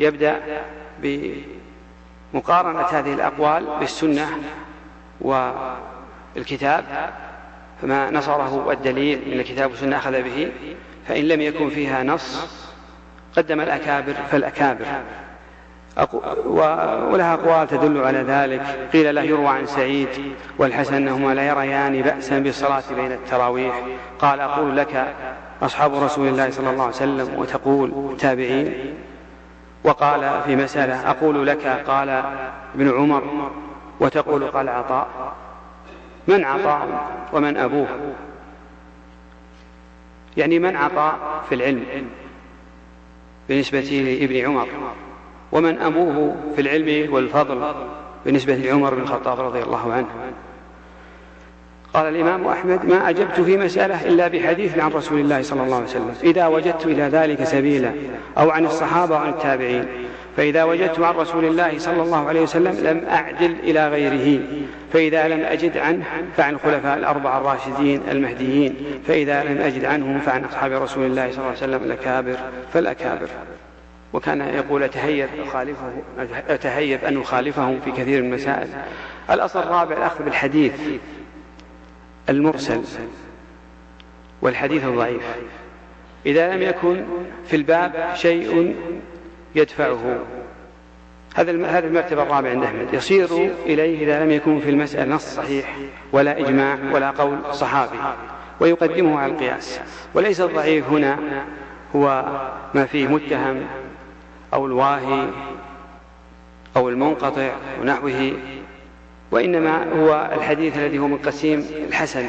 [0.00, 0.40] يبدأ
[1.02, 4.28] بمقارنة هذه الأقوال بالسنة
[5.20, 6.84] والكتاب
[7.82, 10.52] فما نصره الدليل من الكتاب والسنة أخذ به
[11.08, 12.64] فإن لم يكن فيها نص
[13.36, 14.84] قدم الأكابر فالأكابر.
[17.10, 18.88] ولها أقوال تدل على ذلك.
[18.92, 20.08] قيل له يروى عن سعيد
[20.58, 23.82] والحسن أنهما لا يريان بأسا بالصلاة بين التراويح.
[24.18, 25.14] قال أقول لك
[25.62, 28.94] أصحاب رسول الله صلى الله عليه وسلم وتقول تابعين؟
[29.84, 32.08] وقال في مسألة أقول لك قال
[32.74, 33.50] ابن عمر
[34.00, 35.08] وتقول قال عطاء.
[36.30, 37.88] من عطاء ومن أبوه.
[40.36, 41.84] يعني من عطاء في العلم
[43.48, 44.68] بالنسبة لابن عمر
[45.52, 47.74] ومن أبوه في العلم والفضل
[48.24, 50.06] بالنسبة لعمر بن الخطاب رضي الله عنه.
[51.94, 55.86] قال الإمام أحمد ما أجبت في مسألة إلا بحديث عن رسول الله صلى الله عليه
[55.86, 57.92] وسلم إذا وجدت إلى ذلك سبيلا
[58.38, 59.88] أو عن الصحابة وعن التابعين.
[60.36, 64.40] فإذا وجدت عن رسول الله صلى الله عليه وسلم لم أعدل إلى غيره.
[64.92, 66.04] فإذا لم أجد عنه
[66.36, 68.74] فعن الخلفاء الأربعة الراشدين المهديين.
[69.06, 72.36] فإذا لم أجد عنهم فعن أصحاب رسول الله صلى الله عليه وسلم الأكابر
[72.72, 73.28] فالأكابر.
[74.12, 75.28] وكان يقول أتهيب
[76.48, 78.68] أتهيب أن أخالفهم في كثير من المسائل.
[79.30, 80.72] الأصل الرابع الأخذ بالحديث
[82.28, 82.80] المرسل
[84.42, 85.22] والحديث الضعيف.
[86.26, 87.04] إذا لم يكن
[87.46, 88.76] في الباب شيء
[89.54, 90.18] يدفعه.
[91.36, 92.94] هذا هذه المرتبة الرابعة عند أحمد.
[92.94, 93.28] يصير
[93.66, 95.76] إليه إذا لم يكن في المسألة نص صحيح
[96.12, 97.98] ولا إجماع ولا قول صحابي
[98.60, 99.80] ويقدمه على القياس.
[100.14, 101.18] وليس الضعيف هنا
[101.96, 102.24] هو
[102.74, 103.62] ما فيه متهم
[104.54, 105.26] أو الواهي
[106.76, 108.32] أو المنقطع ونحوه
[109.30, 112.26] وإنما هو الحديث الذي هو من قسيم الحسن.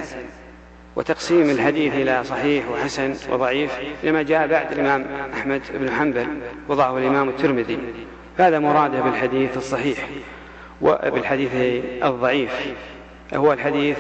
[0.96, 3.72] وتقسيم الحديث إلى صحيح وحسن وضعيف
[4.04, 6.28] لما جاء بعد الإمام أحمد بن حنبل
[6.70, 7.80] وضعه الإمام الترمذي.
[8.38, 9.98] هذا مراده بالحديث الصحيح
[10.82, 11.52] وبالحديث
[12.04, 12.52] الضعيف.
[13.34, 13.98] هو الحديث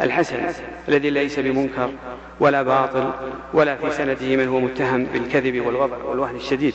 [0.00, 0.36] الحسن
[0.88, 1.90] الذي ليس بمنكر
[2.40, 3.10] ولا باطل
[3.54, 6.74] ولا في سنده من هو متهم بالكذب والوضع والوهن الشديد.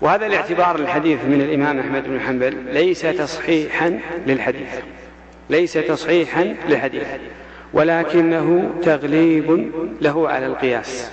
[0.00, 4.74] وهذا الاعتبار الحديث من الإمام أحمد بن حنبل ليس تصحيحا للحديث.
[5.50, 7.06] ليس تصحيحا للحديث.
[7.72, 11.10] ولكنه تغليب له على القياس.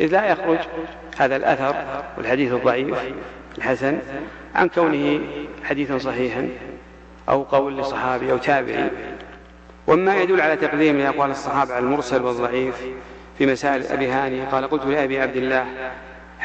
[0.00, 0.58] إذ لا يخرج
[1.18, 1.76] هذا الأثر
[2.18, 2.98] والحديث الضعيف
[3.58, 3.98] الحسن
[4.54, 5.20] عن كونه
[5.64, 6.48] حديثا صحيحا
[7.28, 8.90] أو قول لصحابي أو تابعي.
[9.86, 12.86] وما يدل على تقديم أقوال الصحابة على المرسل والضعيف
[13.38, 14.44] في مسائل أبي هاني.
[14.44, 15.66] قال قلت لأبي عبد الله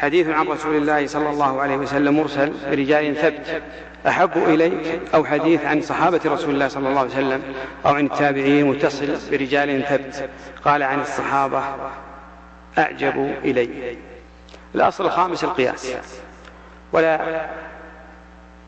[0.02, 3.62] حديث عن رسول الله صلى الله عليه وسلم مرسل برجال ثبت
[4.08, 7.42] أحب إليك أو حديث عن صحابة رسول الله صلى الله عليه وسلم
[7.86, 10.30] أو عن التابعين متصل برجال ثبت.
[10.66, 11.64] قال عن الصحابة
[12.78, 13.98] أعجب إلي.
[14.76, 15.96] الأصل الخامس القياس.
[16.94, 17.42] ولا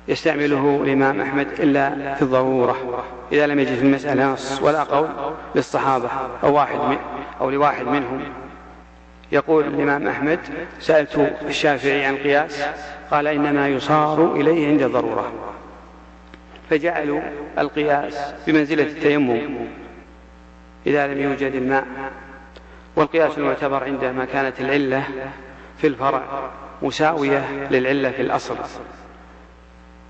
[0.08, 3.04] يستعمله الإمام أحمد إلا في الضرورة.
[3.32, 5.10] إذا لم يجد في المسألة نص ولا قول
[5.56, 6.10] للصحابة
[6.44, 6.98] أو واحد
[7.42, 8.43] أو لواحد منهم.
[9.34, 10.40] يقول الإمام أحمد
[10.80, 12.64] سألت الشافعي عن القياس
[13.12, 15.34] قال إنما يصار إليه عند الضرورة.
[16.70, 17.22] فجعلوا
[17.58, 19.68] القياس بمنزلة التيمم
[20.88, 21.86] إذا لم يوجد الماء
[22.96, 25.04] والقياس المعتبر عندما كانت العلة
[25.78, 26.50] في الفرع
[26.82, 28.58] مساوية للعلة في الأصل.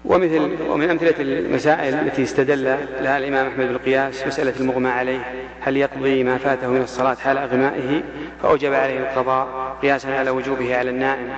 [0.06, 2.64] ومثل ومن أمثلة المسائل التي استدل
[3.02, 8.04] لها الإمام أحمد بالقياس مسألة المغمى عليه هل يقضي ما فاته من الصلاة حال إغمائه
[8.42, 11.30] فأوجب عليه القضاء قياسا على وجوبه على النائم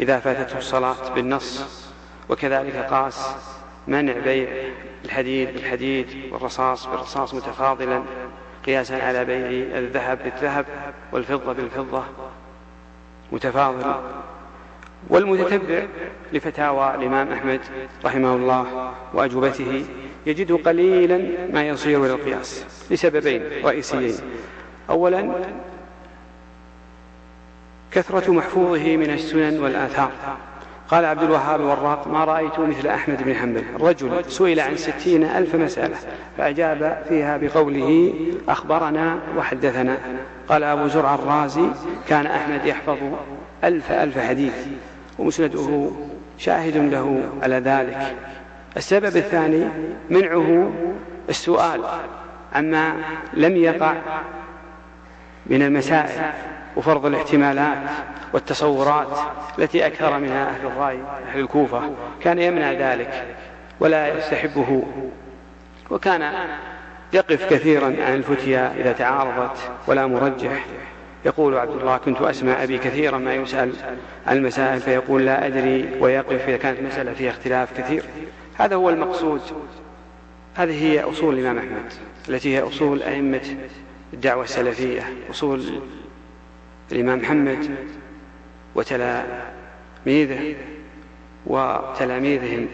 [0.00, 1.80] إذا فاتته الصلاة بالنص.
[2.28, 3.34] وكذلك قاس
[3.88, 4.48] منع بيع
[5.04, 8.02] الحديد بالحديد والرصاص بالرصاص متفاضلا
[8.66, 9.46] قياسا على بيع
[9.78, 10.66] الذهب بالذهب
[11.12, 12.04] والفضة بالفضة
[13.32, 13.94] متفاضل
[15.10, 15.82] والمتتبع
[16.32, 17.60] لفتاوى الإمام أحمد
[18.04, 19.84] رحمه الله وأجوبته
[20.26, 24.14] يجد قليلا ما يصير إلى القياس لسببين رئيسيين.
[24.90, 25.30] أولا
[27.92, 30.10] كثرة محفوظه من السنن والآثار.
[30.88, 33.64] قال عبد الوهاب الوراق ما رأيت مثل أحمد بن حنبل.
[33.80, 35.96] رجل سئل عن ستين ألف مسألة
[36.38, 38.14] فأجاب فيها بقوله
[38.48, 39.98] أخبرنا وحدثنا.
[40.48, 41.66] قال أبو زرع الرازي
[42.08, 42.98] كان أحمد يحفظ
[43.64, 44.54] ألف ألف حديث.
[45.20, 45.90] ومسنده
[46.38, 48.16] شاهد له على ذلك.
[48.76, 49.68] السبب الثاني
[50.10, 50.72] منعه
[51.28, 51.84] السؤال
[52.52, 52.94] عما
[53.34, 53.94] لم يقع
[55.46, 56.32] من المسائل
[56.76, 57.78] وفرض الاحتمالات
[58.32, 59.18] والتصورات
[59.58, 60.98] التي أكثر منها أهل الرأي
[61.30, 61.82] أهل الكوفة.
[62.20, 63.26] كان يمنع ذلك
[63.80, 64.82] ولا يستحبه.
[65.90, 66.32] وكان
[67.12, 70.64] يقف كثيرا عن الفتيا إذا تعارضت ولا مرجح.
[71.24, 73.72] يقول عبد الله كنت أسمع أبي كثيرا ما يسأل
[74.26, 78.04] عن المسائل فيقول لا أدري ويقف إذا كانت مسألة فيها اختلاف كثير.
[78.58, 79.40] هذا هو المقصود.
[80.54, 81.92] هذه هي أصول الإمام أحمد
[82.28, 83.56] التي هي أصول أئمة
[84.12, 85.64] الدعوة السلفية أصول
[86.92, 87.70] الإمام محمد
[88.74, 90.54] وتلاميذه
[91.46, 92.68] وتلاميذهم.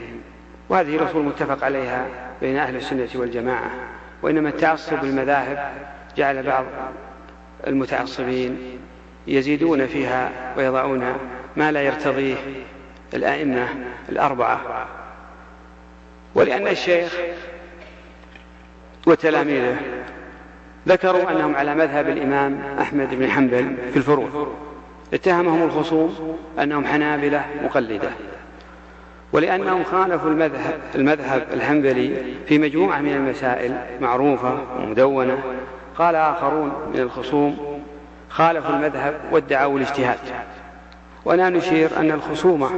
[0.68, 2.06] وهذه الأصول متفق عليها
[2.40, 3.70] بين أهل السنة والجماعة
[4.22, 5.72] وإنما التعصب بالمذاهب
[6.16, 6.64] جعل بعض
[7.66, 8.58] المتعصبين
[9.26, 11.16] يزيدون فيها ويضعون
[11.56, 12.36] ما لا يرتضيه
[13.14, 13.68] الأئمة
[14.08, 14.86] الأربعة.
[16.34, 17.16] ولأن الشيخ
[19.06, 19.76] وتلاميذه
[20.88, 24.52] ذكروا أنهم على مذهب الإمام أحمد بن حنبل في الفروع.
[25.14, 28.10] اتهمهم الخصوم أنهم حنابلة مقلدة.
[29.32, 32.16] ولأنهم خالفوا المذهب, المذهب الحنبلي
[32.48, 35.38] في مجموعة من المسائل معروفة ومدونة
[35.98, 37.82] قال آخرون من الخصوم
[38.30, 40.18] خالفوا المذهب وادعوا الاجتهاد.
[41.24, 42.70] ولا نشير أن الخصومة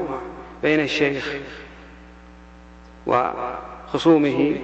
[0.62, 1.34] بين الشيخ
[3.06, 4.56] وخصومه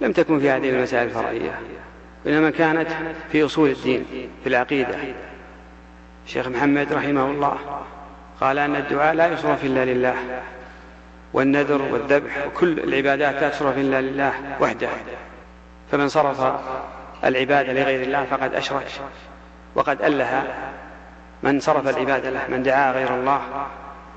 [0.00, 1.58] لم تكن في هذه المسائل الفرعية
[2.26, 2.88] وإنما كانت
[3.32, 4.04] في أصول الدين
[4.42, 4.96] في العقيدة.
[6.26, 7.58] الشيخ محمد رحمه الله
[8.40, 10.14] قال أن الدعاء لا يصرف إلا لله
[11.32, 14.88] والنذر والذبح وكل العبادات لا تصرف إلا لله وحده.
[15.90, 16.52] فمن صرف
[17.24, 18.86] العبادة لغير الله فقد أشرك.
[19.74, 20.44] وقد ألها
[21.42, 23.40] من صرف العبادة له من دعا غير الله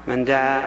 [0.07, 0.61] من دعا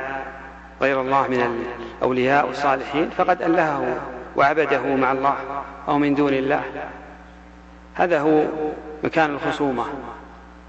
[0.83, 1.65] غير الله من
[1.99, 3.97] الأولياء والصالحين فقد ألهه
[4.37, 5.37] وعبده مع الله
[5.89, 6.63] أو من دون الله.
[7.95, 8.45] هذا هو
[9.05, 9.85] مكان الخصومة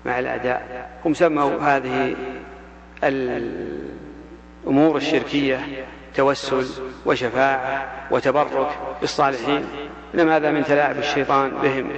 [0.05, 2.15] مع الأعداء هم سموا هذه
[3.03, 5.85] الأمور الشركية
[6.15, 6.65] توسل
[7.05, 8.69] وشفاعة وتبرك
[9.01, 9.65] بالصالحين
[10.15, 11.89] إنما هذا من تلاعب الشيطان بهم.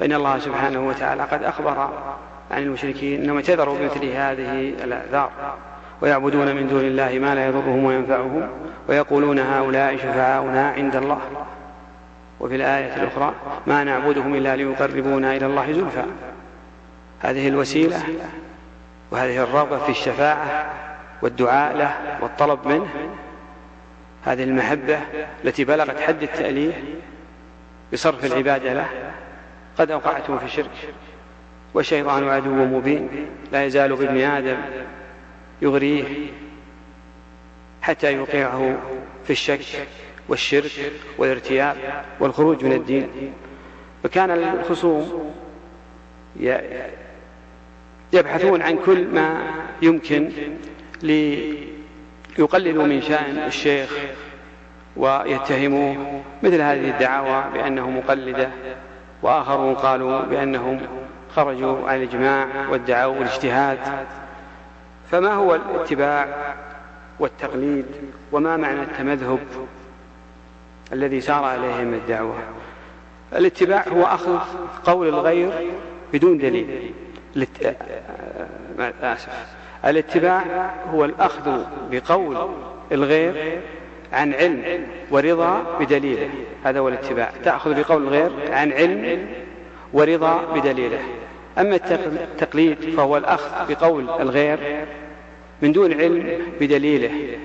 [0.00, 1.90] فإن الله سبحانه وتعالى قد أخبر
[2.50, 5.30] عن المشركين أنهم اعتذروا بمثل هذه الأعذار.
[6.00, 8.48] ويعبدون من دون الله ما لا يضرهم وينفعهم
[8.88, 11.18] ويقولون هؤلاء شفعاؤنا عند الله.
[12.40, 13.34] وفي الآية الأخرى
[13.66, 16.04] ما نعبدهم إلا ليقربونا إلى الله زلفى.
[17.20, 18.02] هذه الوسيلة
[19.10, 20.66] وهذه الرغبة في الشفاعة
[21.22, 22.86] والدعاء له والطلب منه.
[24.24, 24.98] هذه المحبة
[25.44, 26.72] التي بلغت حد التأليه
[27.94, 28.88] بصرف العبادة له.
[29.78, 30.70] قد أوقعته في الشرك
[31.74, 33.08] والشيطان عدو مبين.
[33.52, 34.56] لا يزال بابن آدم
[35.62, 36.04] يغريه
[37.82, 38.78] حتى يوقعه
[39.24, 39.86] في الشك
[40.28, 41.76] والشرك والارتياب
[42.20, 43.32] والخروج من الدين.
[44.02, 45.32] فكان الخصوم
[48.12, 49.50] يبحثون عن كل ما
[49.82, 50.30] يمكن
[51.02, 53.98] ليقللوا من شأن الشيخ
[54.96, 58.48] ويتهموه مثل هذه الدعاوى بأنه مقلدة
[59.22, 60.80] وآخرون قالوا بأنهم
[61.34, 63.78] خرجوا عن الإجماع وادعوا الاجتهاد.
[65.10, 66.54] فما هو الاتباع
[67.18, 67.86] والتقليد
[68.32, 69.38] وما معنى التمذهب
[70.92, 72.34] الذي سار عليه من الدعوة؟
[73.32, 74.38] الاتباع هو أخذ
[74.84, 75.52] قول الغير
[76.12, 76.92] بدون دليل.
[79.02, 79.46] آسف.
[79.84, 82.48] الاتباع هو الأخذ بقول
[82.92, 83.60] الغير
[84.14, 86.28] عن علم ورضا بدليله.
[86.64, 87.32] هذا هو الاتباع.
[87.44, 89.26] تأخذ بقول الغير عن علم
[89.92, 91.00] ورضا بدليله.
[91.58, 94.58] أما التقليد فهو الأخذ بقول الغير
[95.62, 97.38] من دون علم بدليله.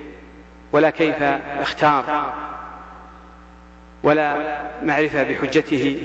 [0.72, 1.22] ولا كيف
[1.60, 2.32] اختار
[4.02, 6.02] ولا معرفة بحجته.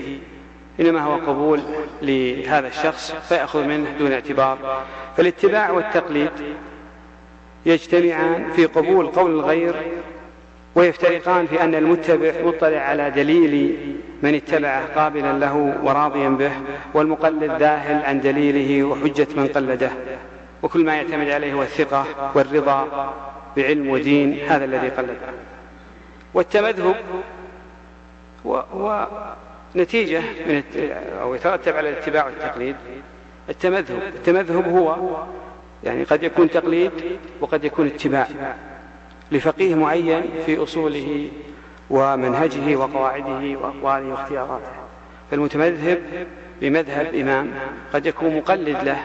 [0.80, 1.60] إنما هو قبول
[2.02, 4.84] لهذا الشخص فيأخذ منه دون اعتبار.
[5.16, 6.30] فالاتباع والتقليد
[7.66, 9.74] يجتمعان في قبول قول الغير
[10.76, 13.76] ويفترقان في أن المتبع مطلع على دليل
[14.22, 16.52] من اتبعه قابلا له وراضيا به
[16.94, 19.90] والمقلد ذاهل عن دليله وحجة من قلده.
[20.62, 23.12] وكل ما يعتمد عليه هو الثقة والرضا
[23.56, 25.16] بعلم ودين هذا الذي قلد.
[26.34, 26.96] والتمذهب
[28.46, 29.08] هو
[29.76, 30.62] نتيجة من
[31.22, 32.76] أو يترتب على الاتباع والتقليد.
[33.48, 34.96] التمذهب التمذهب هو
[35.84, 36.90] يعني قد يكون تقليد
[37.40, 38.28] وقد يكون اتباع.
[39.32, 41.28] لفقيه معين في أصوله
[41.90, 44.70] ومنهجه وقواعده وأقواله واختياراته.
[45.30, 45.98] فالمتمذهب
[46.60, 47.50] بمذهب إمام
[47.92, 48.98] قد يكون مقلد له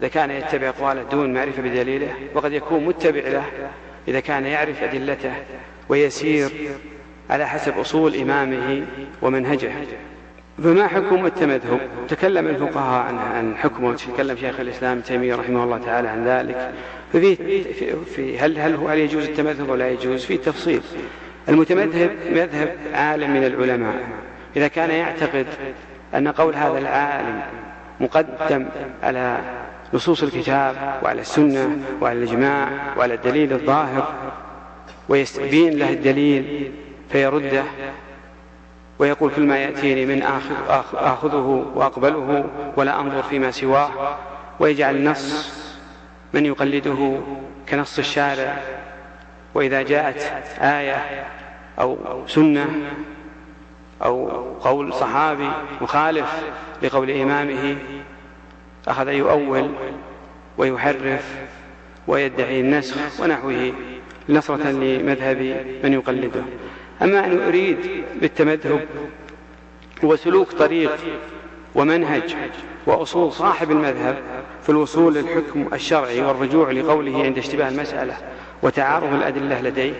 [0.00, 3.44] إذا كان يتبع أقواله دون معرفة بدليله وقد يكون متبع له
[4.08, 5.32] إذا كان يعرف أدلته
[5.88, 6.50] ويسير
[7.30, 8.82] على حسب أصول إمامه
[9.22, 9.72] ومنهجه.
[10.62, 16.08] فما حكم التمذهب؟ تكلم الفقهاء عن عن حكمه تكلم شيخ الإسلام تيمية رحمه الله تعالى
[16.08, 16.74] عن ذلك.
[17.14, 17.64] ففي
[18.04, 20.80] في هل هل هل يجوز التمذهب ولا يجوز؟ في تفصيل.
[21.48, 23.94] المتمذهب مذهب عالم من العلماء.
[24.56, 25.46] إذا كان يعتقد
[26.14, 27.42] أن قول هذا العالم
[28.00, 28.66] مقدم
[29.02, 29.38] على
[29.94, 34.14] نصوص الكتاب وعلى السنة وعلى الإجماع وعلى الدليل الظاهر
[35.08, 36.72] ويستبين له الدليل
[37.10, 37.64] فيرده
[38.98, 40.54] ويقول كل ما يأتيني من آخذ
[40.94, 42.44] آخذه وأقبله
[42.76, 43.90] ولا أنظر فيما سواه
[44.60, 45.63] ويجعل نص
[46.34, 47.20] من يقلده
[47.68, 48.62] كنص الشارع
[49.54, 50.22] وإذا جاءت
[50.60, 51.26] آية
[51.78, 52.66] أو سنة
[54.04, 54.26] أو
[54.60, 56.42] قول صحابي مخالف
[56.82, 57.76] لقول إمامه
[58.88, 59.70] أخذ يؤول
[60.58, 61.34] ويحرف
[62.06, 63.72] ويدعي النسخ ونحوه
[64.28, 66.42] نصرة لمذهب من يقلده.
[67.02, 68.80] أما أن أريد بالتمذهب
[70.04, 70.92] هو سلوك طريق
[71.74, 72.36] ومنهج
[72.86, 74.16] وأصول صاحب المذهب
[74.64, 78.14] في الوصول للحكم الشرعي والرجوع لقوله عند اشتباه المسألة
[78.62, 79.92] وتعارض الأدلة لديه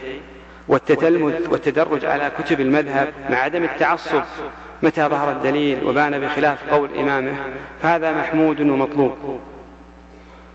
[0.69, 4.23] والتتلمذ والتدرج على كتب المذهب مع عدم التعصب
[4.83, 7.37] متى ظهر الدليل وبان بخلاف قول إمامه
[7.83, 9.41] فهذا محمود ومطلوب.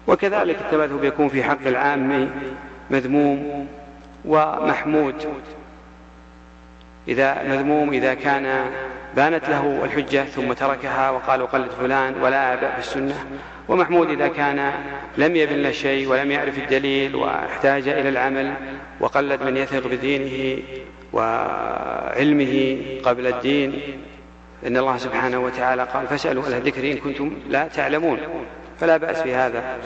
[0.08, 2.30] وكذلك التمذهب يكون في حق العام
[2.92, 3.68] مذموم
[4.26, 5.16] ومحمود.
[7.08, 8.72] إذا مذموم إذا كان
[9.16, 13.26] بانت له الحجة ثم تركها وقال قلد فلان ولا أبأ في السنة
[13.68, 14.72] ومحمود إذا كان
[15.18, 18.54] لم يبن شيء ولم يعرف الدليل واحتاج إلى العمل
[19.00, 20.64] وقلد من يثق بدينه
[21.14, 23.82] وعلمه قبل الدين.
[24.68, 28.20] إن الله سبحانه وتعالى قال فاسألوا أهل الذكر إن كنتم لا تعلمون.
[28.80, 29.78] فلا بأس بهذا.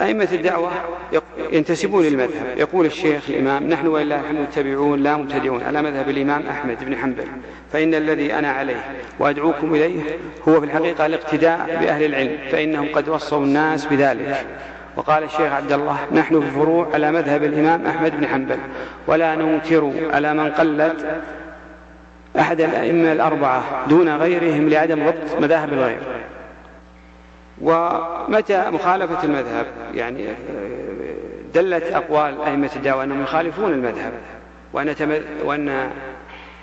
[0.00, 0.70] أئمة الدعوة
[1.52, 2.46] ينتسبون للمذهب.
[2.56, 7.24] يقول الشيخ الإمام نحن ولله الحمد متبعون لا مبتدعون على مذهب الإمام أحمد بن حنبل.
[7.72, 8.84] فإن الذي أنا عليه
[9.18, 10.00] وأدعوكم إليه
[10.48, 14.46] هو في الحقيقة الاقتداء بأهل العلم فإنهم قد وصوا الناس بذلك.
[14.96, 18.58] وقال الشيخ عبد الله نحن في الفروع على مذهب الإمام أحمد بن حنبل
[19.06, 20.92] ولا ننكر على من قلد
[22.38, 25.98] أحد الأئمة الأربعة دون غيرهم لعدم ضبط مذاهب الغير.
[27.62, 30.26] ومتى مخالفة المذهب؟ يعني
[31.54, 34.12] دلت أقوال أئمة الدعوة أنهم يخالفون المذهب
[34.72, 34.94] وأن,
[35.44, 35.90] وأن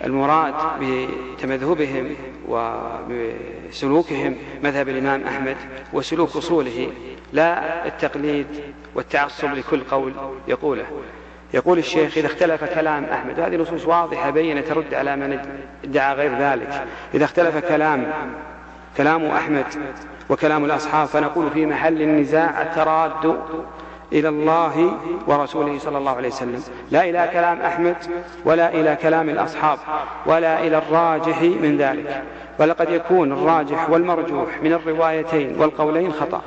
[0.04, 2.16] المراد بتمذهبهم
[2.48, 5.56] وبسلوكهم مذهب الإمام أحمد
[5.92, 6.92] وسلوك أصوله
[7.32, 8.46] لا التقليد
[8.94, 10.12] والتعصب لكل قول
[10.48, 10.86] يقوله.
[11.54, 15.38] يقول الشيخ إذا اختلف كلام أحمد وهذه نصوص واضحة بينة ترد على من
[15.84, 16.84] ادعى غير ذلك.
[17.14, 18.12] إذا اختلف كلام
[18.96, 19.66] كلام أحمد
[20.30, 23.36] وكلام الأصحاب فنقول في محل النزاع التراد
[24.12, 24.92] إلى الله
[25.26, 26.62] ورسوله صلى الله عليه وسلم.
[26.90, 27.96] لا إلى كلام أحمد
[28.44, 29.78] ولا إلى كلام الأصحاب
[30.26, 32.22] ولا إلى الراجح من ذلك.
[32.58, 36.42] ولقد يكون الراجح والمرجوح من الروايتين والقولين خطأ.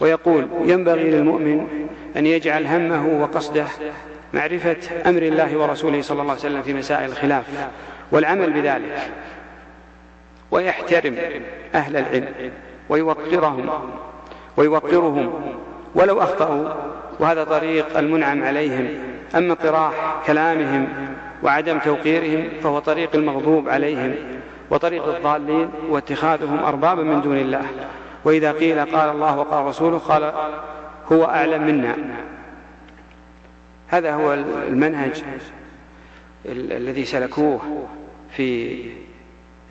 [0.00, 3.66] ويقول ينبغي للمؤمن أن يجعل همه وقصده
[4.32, 7.44] معرفة أمر الله ورسوله صلى الله عليه وسلم في مسائل الخلاف
[8.12, 8.98] والعمل بذلك.
[10.50, 11.16] ويحترم
[11.74, 12.52] أهل العلم.
[12.88, 13.70] ويوقرهم
[14.56, 15.32] ويوقرهم
[15.94, 16.68] ولو أخطأوا
[17.20, 18.88] وهذا طريق المنعم عليهم.
[19.34, 20.88] أما اطراح كلامهم
[21.42, 24.14] وعدم توقيرهم فهو طريق المغضوب عليهم
[24.70, 27.64] وطريق الضالين واتخاذهم أربابا من دون الله.
[28.24, 30.32] وإذا قيل قال الله وقال رسوله قال
[31.12, 31.96] هو أعلم منا.
[33.88, 34.34] هذا هو
[34.68, 35.24] المنهج
[36.46, 37.60] الذي سلكوه
[38.30, 38.76] في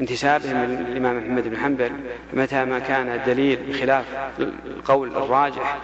[0.02, 1.91] انتسابهم للإمام محمد بن حنبل
[2.34, 4.06] متى ما كان الدليل بخلاف
[4.66, 5.78] القول الراجح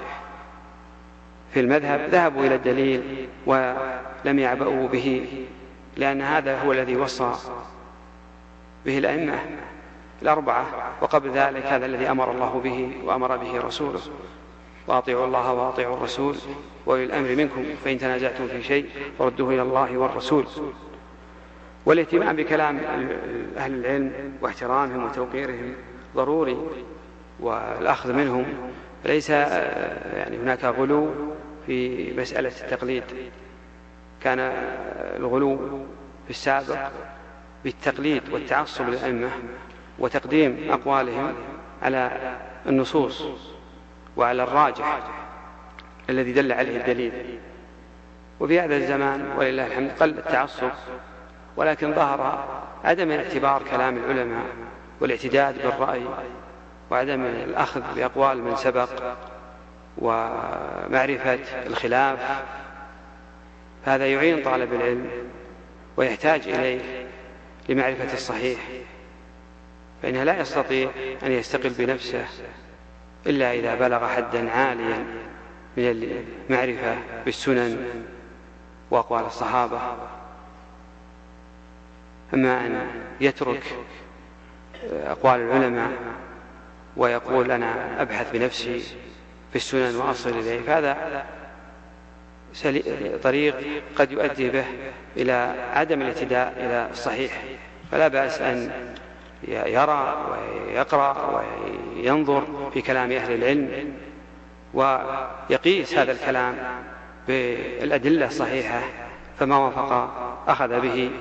[1.53, 5.37] في المذهب ذهبوا إلى الدليل ولم يعبأوا به
[5.97, 7.33] لأن هذا هو الذي وصى
[8.85, 9.39] به الأئمة
[10.21, 10.65] الأربعة
[11.01, 13.99] وقبل ذلك هذا الذي أمر الله به وأمر به رسوله.
[14.87, 16.35] وأطيعوا الله وأطيعوا الرسول
[16.85, 18.85] وأولي الأمر منكم فإن تنازعتم في شيء
[19.19, 20.45] فردوه إلى الله والرسول.
[21.89, 22.79] والاهتمام بكلام
[23.57, 25.73] أهل العلم واحترامهم وتوقيرهم
[26.15, 26.57] ضروري
[27.39, 28.45] والأخذ منهم
[29.05, 31.09] ليس يعني هناك غلو
[31.65, 33.03] في مسألة التقليد.
[34.21, 34.39] كان
[35.19, 35.57] الغلو
[36.25, 36.77] في السابق
[37.63, 39.29] بالتقليد والتعصب للأئمة
[39.99, 41.33] وتقديم أقوالهم
[41.81, 42.11] على
[42.67, 43.23] النصوص
[44.17, 44.99] وعلى الراجح
[46.09, 47.39] الذي دل عليه الدليل.
[48.39, 50.69] وفي هذا الزمان ولله الحمد قل التعصب
[51.59, 52.47] ولكن ظهر
[52.83, 54.45] عدم اعتبار كلام العلماء
[54.99, 56.01] والاعتداد بالرأي
[56.91, 58.89] وعدم الأخذ بأقوال من سبق
[59.97, 62.19] ومعرفة الخلاف
[63.85, 65.09] هذا يعين طالب العلم
[65.97, 67.07] ويحتاج إليه
[67.69, 68.59] لمعرفة الصحيح
[70.03, 70.89] فإنه لا يستطيع
[71.23, 72.25] أن يستقل بنفسه
[73.27, 75.05] إلا إذا بلغ حدا عاليا
[75.77, 76.13] من
[76.49, 78.03] المعرفة بالسنن
[78.91, 79.79] وأقوال الصحابة.
[82.33, 82.87] أما أن
[83.21, 83.63] يترك
[84.91, 85.91] أقوال العلماء
[86.97, 88.79] ويقول أنا أبحث بنفسي
[89.49, 91.25] في السنن وأصل إليه فهذا
[93.23, 93.55] طريق
[93.95, 94.65] قد يؤدي به
[95.17, 97.43] إلى عدم الاهتداء إلى الصحيح.
[97.91, 98.71] فلا بأس أن
[99.47, 101.41] يرى ويقرأ
[101.95, 103.93] وينظر في كلام أهل العلم
[104.73, 106.55] ويقيس هذا الكلام
[107.27, 108.81] بالأدلة الصحيحة
[109.39, 109.91] فما وافق
[110.47, 111.11] أخذ به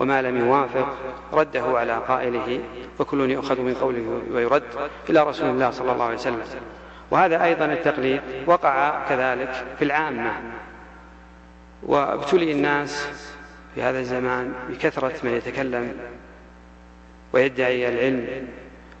[0.00, 0.98] وما لم يوافق
[1.32, 2.60] رده على قائله
[2.98, 4.62] وكل يؤخذ من قوله ويرد
[5.10, 6.42] إلى رسول الله صلى الله عليه وسلم.
[7.10, 10.32] وهذا أيضا التقليد وقع كذلك في العامة.
[11.82, 13.08] وابتلي الناس
[13.74, 15.96] في هذا الزمان بكثرة من يتكلم
[17.32, 18.48] ويدعي العلم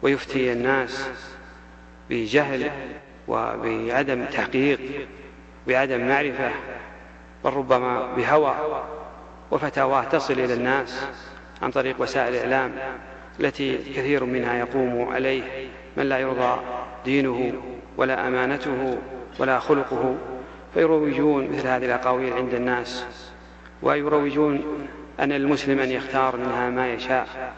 [0.02, 1.08] ويفتي الناس
[2.10, 2.70] بجهل
[3.28, 4.80] وبعدم تحقيق
[5.66, 6.50] بعدم معرفة
[7.44, 8.54] بل ربما بهوى.
[9.50, 11.06] وفتاواه تصل إلى الناس
[11.62, 12.72] عن طريق وسائل الإعلام
[13.40, 16.60] التي كثير منها يقوم عليه من لا يرضى
[17.04, 17.52] دينه
[17.96, 18.98] ولا أمانته
[19.38, 20.16] ولا خلقه
[20.74, 23.04] فيروجون مثل هذه الأقاويل عند الناس.
[23.82, 24.88] ويروجون
[25.20, 27.54] أن المسلم أن يختار منها ما يشاء.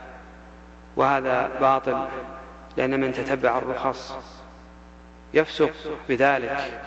[0.97, 2.07] وهذا باطل
[2.77, 4.17] لأن من تتبع الرخص
[5.35, 5.73] يفسق
[6.09, 6.83] بذلك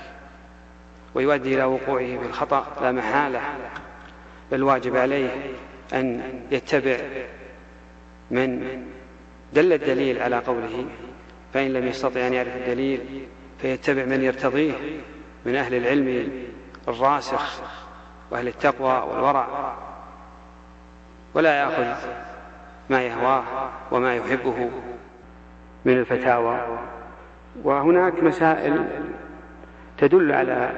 [1.16, 3.42] ويؤدي إلى وقوعه في الخطأ لا محالة.
[4.52, 5.30] بل واجب عليه
[5.94, 6.22] أن
[6.52, 6.98] يتبع
[8.32, 8.82] من
[9.54, 10.86] دل الدليل على قوله
[11.54, 13.28] فإن لم يستطع أن يعرف الدليل
[13.62, 14.74] فيتبع من يرتضيه
[15.46, 16.32] من أهل العلم
[16.88, 17.62] الراسخ
[18.32, 19.76] وأهل التقوى والورع
[21.34, 22.08] ولا يأخذ
[22.90, 23.44] ما يهواه
[23.92, 24.70] وما يحبه
[25.86, 26.80] من الفتاوى.
[27.64, 28.86] وهناك مسائل
[29.98, 30.72] تدل على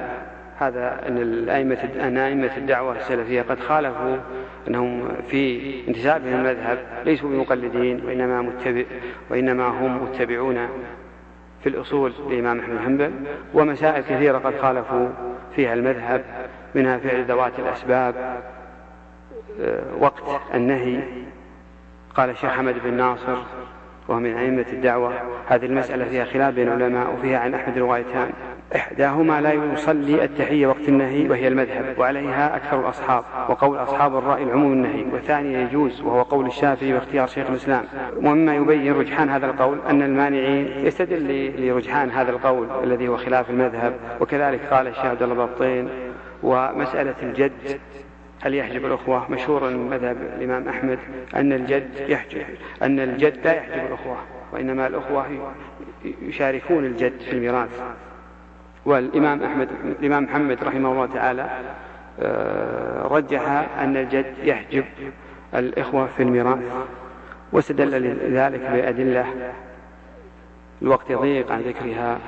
[0.58, 4.16] هذا أن الأئمة أن أئمة الدعوة السلفية قد خالفوا
[4.68, 8.84] أنهم في انتسابهم المذهب ليسوا بمقلدين وإنما متبع
[9.30, 10.68] وإنما هم متبعون
[11.62, 13.12] في الأصول للإمام أحمد بن حنبل
[13.54, 15.08] ومسائل كثيرة قد خالفوا
[15.56, 16.24] فيها المذهب
[16.74, 18.14] منها فعل ذوات الأسباب
[19.60, 21.02] آه، وقت النهي.
[22.14, 23.38] قال الشيخ حمد بن ناصر
[24.08, 25.12] وهو من أئمة الدعوة
[25.46, 28.30] هذه المسألة فيها خلاف بين العلماء وفيها عن أحمد روايتان.
[28.76, 34.72] إحداهما لا يصلي التحية وقت النهي وهي المذهب وعليها أكثر الأصحاب وقول أصحاب الرأي العموم
[34.72, 37.84] النهي والثاني يجوز وهو قول الشافعي واختيار شيخ الإسلام.
[38.16, 43.92] ومما يبين رجحان هذا القول أن المانعين يستدل لرجحان هذا القول الذي هو خلاف المذهب
[44.20, 45.88] وكذلك قال الشيخ عبد الله بطين
[46.42, 47.80] ومسألة الجد
[48.40, 50.98] هل يحجب الأخوة؟ مشهور مذهب الإمام أحمد
[51.36, 52.42] أن الجد يحجب
[52.82, 54.16] أن الجد لا يحجب الأخوة
[54.52, 55.26] وإنما الأخوة
[56.22, 57.80] يشاركون الجد في الميراث.
[58.88, 61.50] والإمام أحمد الإمام محمد رحمه الله تعالى
[62.20, 63.48] آه، رجح
[63.80, 64.84] أن الجد يحجب
[65.54, 66.58] الإخوة في الميراث
[67.52, 69.26] واستدل لذلك بأدلة
[70.82, 72.18] الوقت يضيق عن ذكرها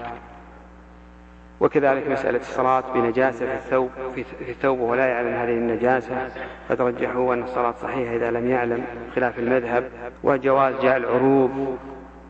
[1.61, 6.28] وكذلك مسألة الصلاة بنجاسة في الثوب في الثوب ولا يعلم هذه النجاسة.
[6.68, 8.84] فترجحوا أن الصلاة صحيحة إذا لم يعلم
[9.14, 9.90] خلاف المذهب
[10.22, 11.78] وجواز جاء العروض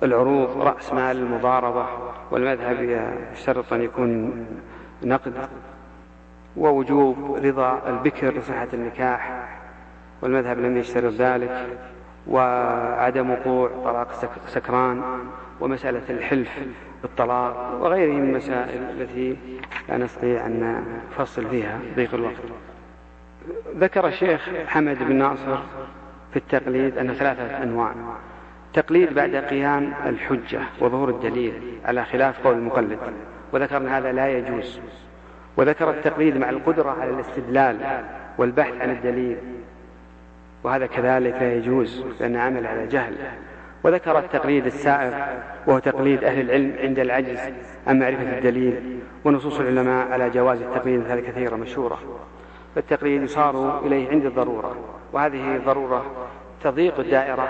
[0.02, 1.86] العروض رأس مال المضاربة
[2.30, 3.00] والمذهب
[3.32, 4.46] يشترط أن يكون
[5.02, 5.48] نقد
[6.56, 9.48] ووجوب رضا البكر لصحة النكاح
[10.22, 11.66] والمذهب لم يشترط ذلك
[12.26, 14.12] وعدم وقوع طلاق
[14.46, 15.02] سكران
[15.60, 16.58] ومسألة الحلف
[17.02, 19.36] بالطلاق وغيره من المسائل التي
[19.88, 22.34] لا نستطيع أن نفصل فيها ضيق الوقت.
[23.76, 25.58] ذكر الشيخ حمد بن ناصر
[26.30, 27.92] في التقليد أن ثلاثة أنواع.
[28.74, 31.52] تقليد بعد قيام الحجة وظهور الدليل
[31.84, 32.98] على خلاف قول المقلد
[33.52, 34.80] وذكر أن هذا لا يجوز.
[35.56, 37.76] وذكر التقليد مع القدرة على الاستدلال
[38.38, 39.36] والبحث عن الدليل
[40.64, 43.14] وهذا كذلك لا يجوز لأن عمل على جهل.
[43.84, 45.14] وذكر التقليد السائر
[45.66, 47.40] وهو تقليد أهل العلم عند العجز
[47.86, 51.98] عن معرفة الدليل ونصوص العلماء على جواز التقليد مثال كثيرة مشهورة.
[52.74, 54.76] فالتقليد يصار إليه عند الضرورة
[55.12, 56.04] وهذه الضرورة
[56.62, 57.48] تضيق الدائرة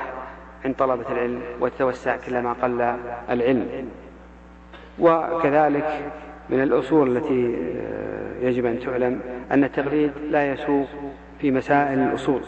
[0.64, 2.96] عند طلبة العلم وتتوسع كلما قل
[3.30, 3.88] العلم.
[4.98, 6.12] وكذلك
[6.50, 7.56] من الأصول التي
[8.42, 9.20] يجب أن تعلم
[9.52, 10.86] أن التقليد لا يسوق
[11.40, 12.40] في مسائل الأصول.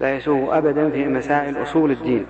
[0.00, 2.26] لا يسوغ أبدا في مسائل أصول الدين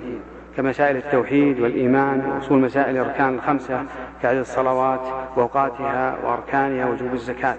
[0.57, 3.85] كمسائل التوحيد والإيمان وأصول مسائل الأركان الخمسة
[4.23, 5.01] كعدد الصلوات
[5.37, 7.57] وأوقاتها وأركانها وجوب الزكاة.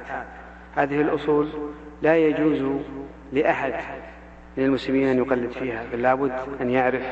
[0.75, 1.47] هذه الأصول
[2.01, 2.81] لا يجوز
[3.33, 3.73] لأحد
[4.57, 6.31] من المسلمين أن يقلد فيها بل لابد
[6.61, 7.03] أن يعرف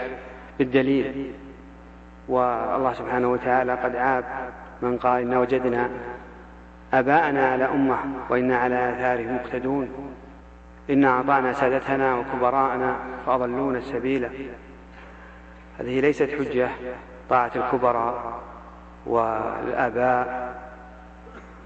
[0.59, 1.33] بالدليل.
[2.27, 4.25] والله سبحانه وتعالى قد عاب
[4.81, 5.89] من قال إنا وجدنا
[6.93, 7.97] آباءنا على أمة
[8.29, 9.89] وإنا على آثارهم مقتدون.
[10.89, 14.29] إنا أعطانا سادتنا وكبراءنا فأضلونا السبيل.
[15.79, 16.69] هذه ليست حجة
[17.29, 18.41] طاعة الكبراء
[19.05, 20.55] والآباء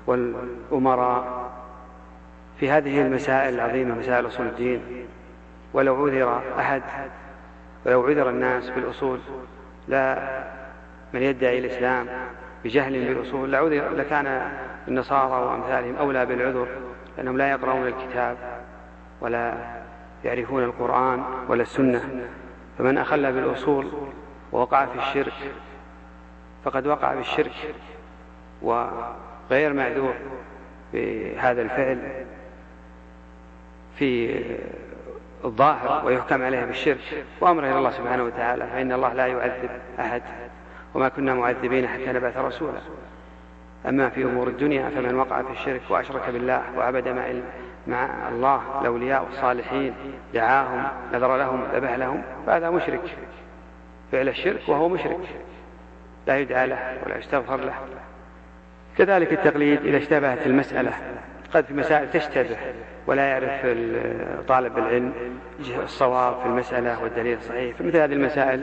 [0.07, 1.51] والأمراء
[2.59, 4.81] في هذه المسائل العظيمة مسائل أصول الدين.
[5.73, 6.81] ولو عذر أحد
[7.85, 9.19] ولو عذر الناس بالأصول
[9.87, 10.29] لا
[11.13, 12.07] من يدعي الإسلام
[12.63, 14.51] بجهل بالأصول لعذر لكان
[14.87, 16.67] النصارى وأمثالهم أولى بالعذر
[17.17, 18.37] لأنهم لا يقرؤون الكتاب
[19.21, 19.53] ولا
[20.25, 22.27] يعرفون القرآن ولا السنة.
[22.77, 23.91] فمن أخل بالأصول
[24.51, 25.33] ووقع في الشرك
[26.63, 27.75] فقد وقع بالشرك
[28.61, 30.13] وغير معذور
[30.93, 32.25] بهذا الفعل.
[33.95, 34.39] في
[35.45, 39.69] الظاهر ويحكم عليه بالشرك وأمره إلى الله سبحانه وتعالى فإن الله لا يعذب
[39.99, 40.21] أحد
[40.93, 42.79] وما كنا معذبين حتى نبعث رسولا.
[43.89, 47.23] أما في أمور الدنيا فمن وقع في الشرك وأشرك بالله وعبد مع
[47.87, 49.93] مع الله الأولياء والصالحين
[50.33, 53.01] دعاهم نذر لهم ذبح لهم فهذا مشرك.
[54.11, 55.19] فعل الشرك وهو مشرك.
[56.27, 57.73] لا يدعى له ولا يستغفر له.
[58.97, 60.93] كذلك التقليد إذا اشتبهت المسألة.
[61.53, 62.57] قد في مسائل تشتبه
[63.07, 63.77] ولا يعرف
[64.47, 65.13] طالب العلم
[65.83, 67.75] الصواب في المسألة والدليل الصحيح.
[67.75, 68.61] فمثل هذه المسائل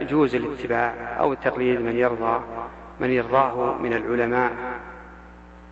[0.00, 2.40] يجوز الاتباع أو التقليد من يرضى
[3.00, 4.50] من يرضاه من العلماء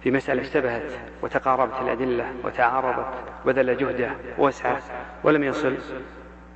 [0.02, 3.14] في مسألة اشتبهت وتقاربت الأدلة وتعارضت
[3.46, 4.80] بذل جهده وسعه
[5.24, 5.74] ولم يصل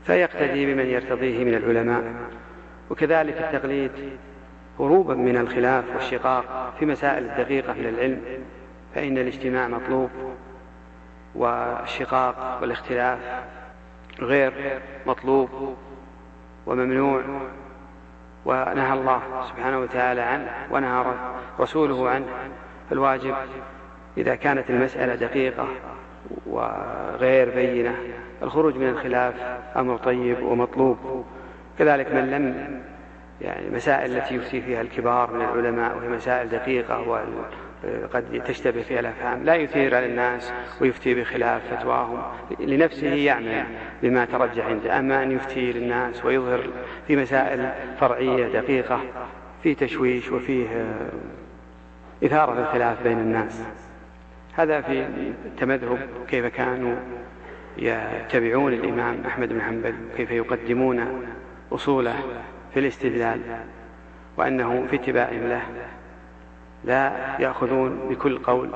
[0.05, 2.03] فيقتدي بمن يرتضيه من العلماء.
[2.91, 3.91] وكذلك التقليد
[4.81, 8.21] هروبا من الخلاف والشقاق في مسائل الدقيقة من العلم
[8.95, 10.11] فإن الاجتماع مطلوب
[11.35, 13.19] والشقاق والاختلاف
[14.21, 15.77] غير مطلوب
[16.67, 17.23] وممنوع
[18.45, 21.05] ونهى الله سبحانه وتعالى عنه ونهى
[21.61, 22.27] رسوله عنه.
[22.91, 23.35] فالواجب
[24.17, 25.69] إذا كانت المسألة دقيقة
[26.47, 27.97] وغير بينة
[28.43, 29.35] الخروج من الخلاف
[29.77, 31.25] أمر طيب ومطلوب.
[31.79, 32.79] كذلك من لم
[33.41, 37.01] يعني مسائل التي يفتي فيها الكبار من العلماء وهي مسائل دقيقة
[37.85, 42.23] وقد تشتبه فيها الأفهام لا يثير على الناس ويفتي بخلاف فتواهم
[42.61, 43.65] لنفسه يعمل
[44.03, 44.99] بما ترجح عنده.
[44.99, 46.71] أما أن يفتي للناس ويظهر
[47.07, 49.01] في مسائل فرعية دقيقة
[49.63, 51.09] فيه تشويش وفيه آه،
[52.25, 53.63] إثارة للخلاف بين الناس.
[54.55, 55.07] هذا في
[55.47, 55.99] التمذهب
[56.29, 56.97] كيف كانوا
[57.79, 61.27] يتبعون الإمام أحمد بن حنبل كيف يقدمون
[61.73, 62.17] أصوله
[62.75, 63.41] في الاستدلال
[64.37, 65.63] وأنه في اتباعهم له.
[66.85, 68.71] لا يأخذون بكل قول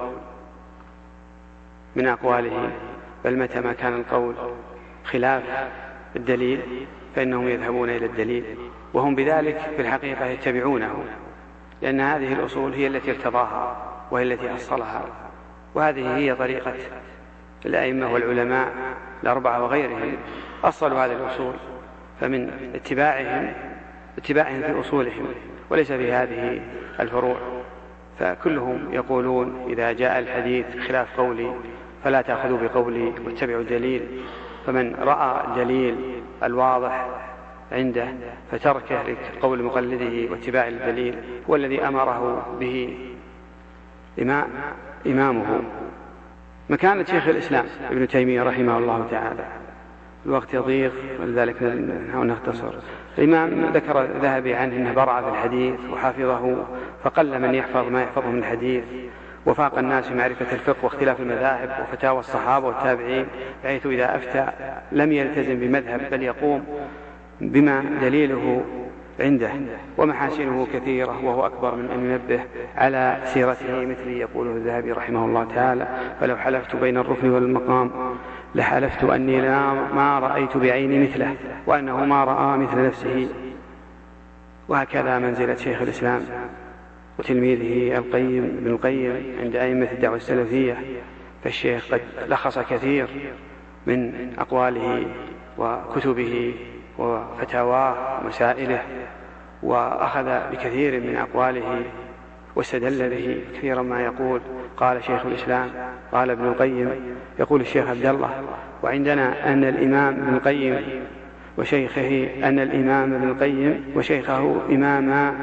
[1.96, 2.70] من أقواله
[3.24, 4.34] بل متى ما كان القول
[5.04, 5.42] خلاف
[6.16, 8.44] الدليل فإنهم يذهبون إلى الدليل
[8.94, 11.04] وهم بذلك في الحقيقة يتبعونه
[11.82, 15.04] لأن هذه الأصول هي التي ارتضاها وهي التي أصلها
[15.74, 16.74] وهذه هي طريقة
[17.66, 18.72] الأئمة والعلماء
[19.22, 20.16] الأربعة وغيرهم
[20.64, 21.54] أصلوا هذه الأصول
[22.20, 23.52] فمن اتباعهم
[24.18, 25.26] اتباعهم في أصولهم
[25.70, 26.60] وليس في هذه
[27.00, 27.61] الفروع.
[28.18, 31.54] فكلهم يقولون إذا جاء الحديث خلاف قولي
[32.04, 34.02] فلا تأخذوا بقولي واتبعوا الدليل.
[34.66, 35.96] فمن رأى الدليل
[36.42, 37.06] الواضح
[37.72, 38.08] عنده
[38.50, 39.02] فتركه
[39.36, 41.14] لقول مقلده واتباع الدليل
[41.50, 42.98] هو الذي أمره به
[45.06, 45.60] إمامه.
[46.70, 49.61] مكانة شيخ الإسلام ابن تيمية رحمه الله تعالى.
[50.26, 51.62] الوقت يضيق ولذلك
[52.08, 52.72] نحاول نختصر
[53.18, 56.64] الإمام ذكر الذهبي عنه أنه برع في الحديث وحافظه
[57.04, 58.84] فقل من يحفظ ما يحفظه من الحديث.
[59.46, 63.26] وفاق الناس في معرفة الفقه واختلاف المذاهب وفتاوى الصحابة والتابعين
[63.64, 64.46] بحيث إذا أفتى
[64.92, 66.64] لم يلتزم بمذهب بل يقوم
[67.40, 68.64] بما دليله
[69.20, 69.50] عنده
[69.98, 72.44] ومحاسنه كثيرة وهو أكبر من أن ينبه
[72.76, 75.88] على سيرته مثل يقوله الذهبي رحمه الله تعالى
[76.20, 77.90] فلو حلفت بين الركن والمقام
[78.54, 81.34] لحلفت أني لا ما رأيت بعيني مثله
[81.66, 83.28] وأنه ما رأى مثل نفسه.
[84.68, 86.22] وهكذا منزلة شيخ الإسلام
[87.18, 90.76] وتلميذه القيم ابن القيم عند أئمة الدعوة السلفية.
[91.44, 93.08] فالشيخ قد لخص كثير
[93.86, 95.06] من أقواله
[95.58, 96.54] وكتبه
[96.98, 98.82] وفتاواه ومسائله
[99.62, 101.82] وأخذ بكثير من أقواله
[102.56, 104.40] واستدل به كثيرا ما يقول.
[104.76, 105.70] قال شيخ الإسلام
[106.12, 106.90] قال ابن القيم
[107.38, 108.30] يقول الشيخ عبد الله
[108.82, 111.04] وعندنا أن الإمام ابن القيم
[111.58, 115.34] وشيخه أن الإمام ابن القيم وشيخه إماما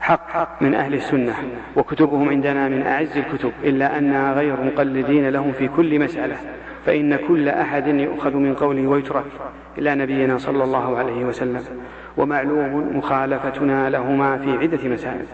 [0.00, 1.34] حق من أهل السنة
[1.76, 6.36] وكتبهم عندنا من أعز الكتب إلا أننا غير مقلدين لهم في كل مسألة
[6.86, 9.24] فإن كل أحد يؤخذ من قوله ويترك.
[9.78, 11.64] إلا نبينا صلى الله عليه وسلم
[12.16, 15.26] ومعلوم مخالفتنا لهما في عدة مسائل.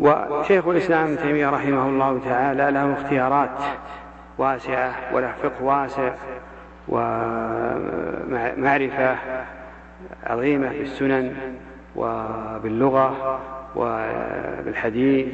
[0.00, 3.58] وشيخ الإسلام ابن تيمية رحمه الله تعالى له اختيارات
[4.38, 6.12] واسعة وله فقه واسع
[8.48, 9.16] ومعرفة
[10.26, 11.34] عظيمة بالسنن
[11.96, 13.40] وباللغة
[13.76, 15.26] وبالحديث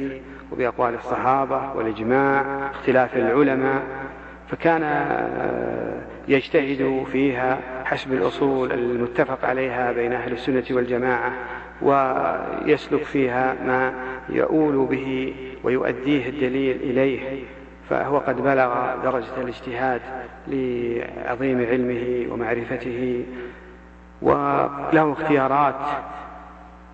[0.51, 3.81] وبأقوال الصحابة والإجماع اختلاف العلماء.
[4.47, 4.83] فكان
[6.27, 11.33] يجتهد فيها حسب الأصول المتفق عليها بين أهل السنة والجماعة
[11.81, 13.93] ويسلك فيها ما
[14.29, 17.43] يؤول به ويؤديه الدليل إليه
[17.89, 20.01] فهو قد بلغ درجة الاجتهاد
[20.47, 23.25] لعظيم علمه ومعرفته
[24.21, 25.75] وله اختيارات.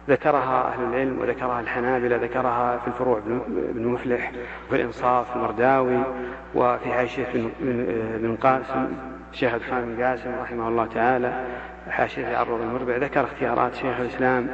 [0.10, 3.18] ذكرها أهل العلم وذكرها الحنابلة ذكرها في الفروع
[3.70, 4.32] ابن مفلح
[4.68, 6.04] وفي الإنصاف المرداوي
[6.56, 7.28] وفي حاشية
[8.20, 8.88] بن قاسم.
[9.34, 11.46] الشيخ عبد الرحمن بن قاسم رحمه الله تعالى
[11.90, 14.48] حاشية عروض المربع ذكر اختيارات شيخ الإسلام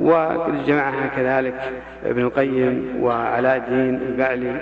[0.00, 1.72] وجمعها كذلك
[2.04, 4.60] ابن القيم وعلاء الدين البعلي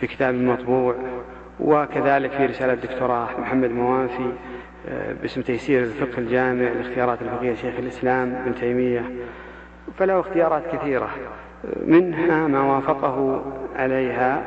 [0.00, 0.94] في كتاب مطبوع
[1.60, 4.32] وكذلك في رسالة دكتوراه محمد موافي
[4.88, 9.04] آه، باسم تيسير الفقه الجامع لاختيارات الفقهية شيخ الإسلام ابن تيمية.
[9.98, 11.08] فله اختيارات كثيرة
[11.84, 13.44] منها ما وافقه
[13.76, 14.42] عليها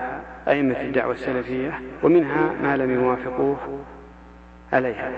[0.48, 3.58] أئمة الدعوة السلفية ومنها ما لم يوافقوه
[4.74, 5.12] عليها.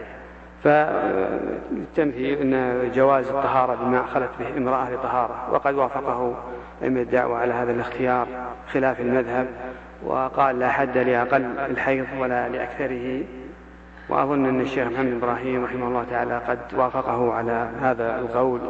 [0.64, 6.36] فالتمثيل أن جواز الطهارة بما خلت به امرأة لطهارة وقد وافقه
[6.84, 8.28] أئمة الدعوة على هذا الاختيار
[8.72, 9.48] خلاف المذهب
[10.06, 13.24] وقال لا حد لأقل الحيض ولا لأكثره.
[14.10, 18.62] وأظن أن الشيخ محمد إبراهيم رحمه الله تعالى قد وافقه على هذا القول.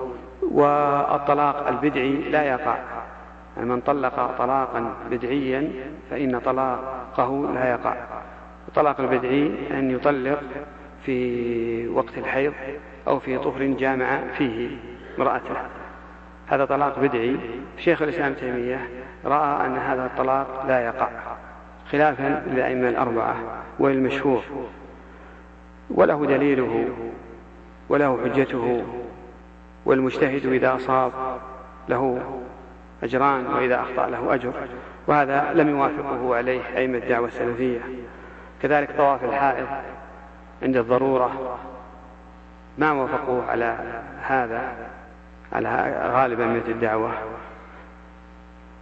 [0.51, 2.77] والطلاق البدعي لا يقع.
[3.57, 5.71] يعني من طلق طلاقا بدعيا
[6.09, 7.95] فإن طلاقه لا يقع.
[8.67, 10.39] الطلاق البدعي أن يطلق
[11.05, 12.53] في وقت الحيض
[13.07, 14.69] أو في طهر جامع فيه
[15.17, 15.55] امرأته.
[16.47, 17.37] هذا طلاق بدعي.
[17.77, 18.87] شيخ الإسلام تيمية
[19.25, 21.09] رأى أن هذا الطلاق لا يقع
[21.91, 23.35] خلافا للأئمة الأربعة
[23.79, 24.43] والمشهور.
[25.89, 26.87] وله دليله
[27.89, 28.83] وله حجته
[29.85, 31.11] والمجتهد إذا أصاب
[31.89, 32.19] له
[33.03, 34.53] أجران وإذا أخطأ له أجر
[35.07, 37.79] وهذا لم يوافقه عليه أئمة الدعوة السلفية.
[38.61, 39.67] كذلك طواف الحائض
[40.65, 41.57] عند الضرورة.
[42.77, 43.77] ما وافقوه على
[44.21, 44.73] هذا
[45.53, 45.69] على
[46.13, 47.11] غالب أهمية الدعوة.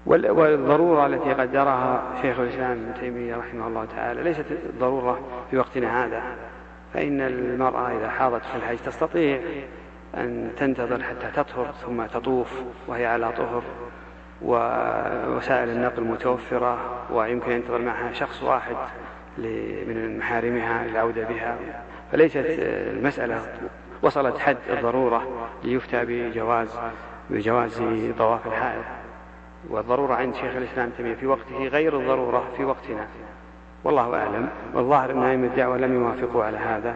[0.06, 4.46] والضرورة التي قدرها شيخ الإسلام ابن تيمية رحمه الله تعالى ليست
[4.80, 5.20] ضرورة
[5.52, 6.22] في وقتنا هذا.
[6.94, 9.40] فإن المرأة إذا حاضت في الحج تستطيع
[10.18, 13.64] أن تنتظر حتى تطهر ثم تطوف وهي على طهر
[14.42, 16.78] ووسائل النقل متوفرة
[17.12, 18.76] ويمكن أن ينتظر معها شخص واحد.
[19.38, 21.58] من محارمها للعودة بها.
[22.12, 23.42] فليست المسألة
[24.02, 26.80] وصلت حد الضرورة ليفتى بجواز
[27.30, 27.84] بجواز
[28.18, 28.84] طواف الحائض.
[29.70, 33.08] والضرورة عند شيخ الإسلام تيمية في وقته غير الضرورة في وقتنا.
[33.84, 34.50] والله أعلم.
[34.74, 36.96] والظاهر أن أئمة الدعوة لم يوافقوا على هذا.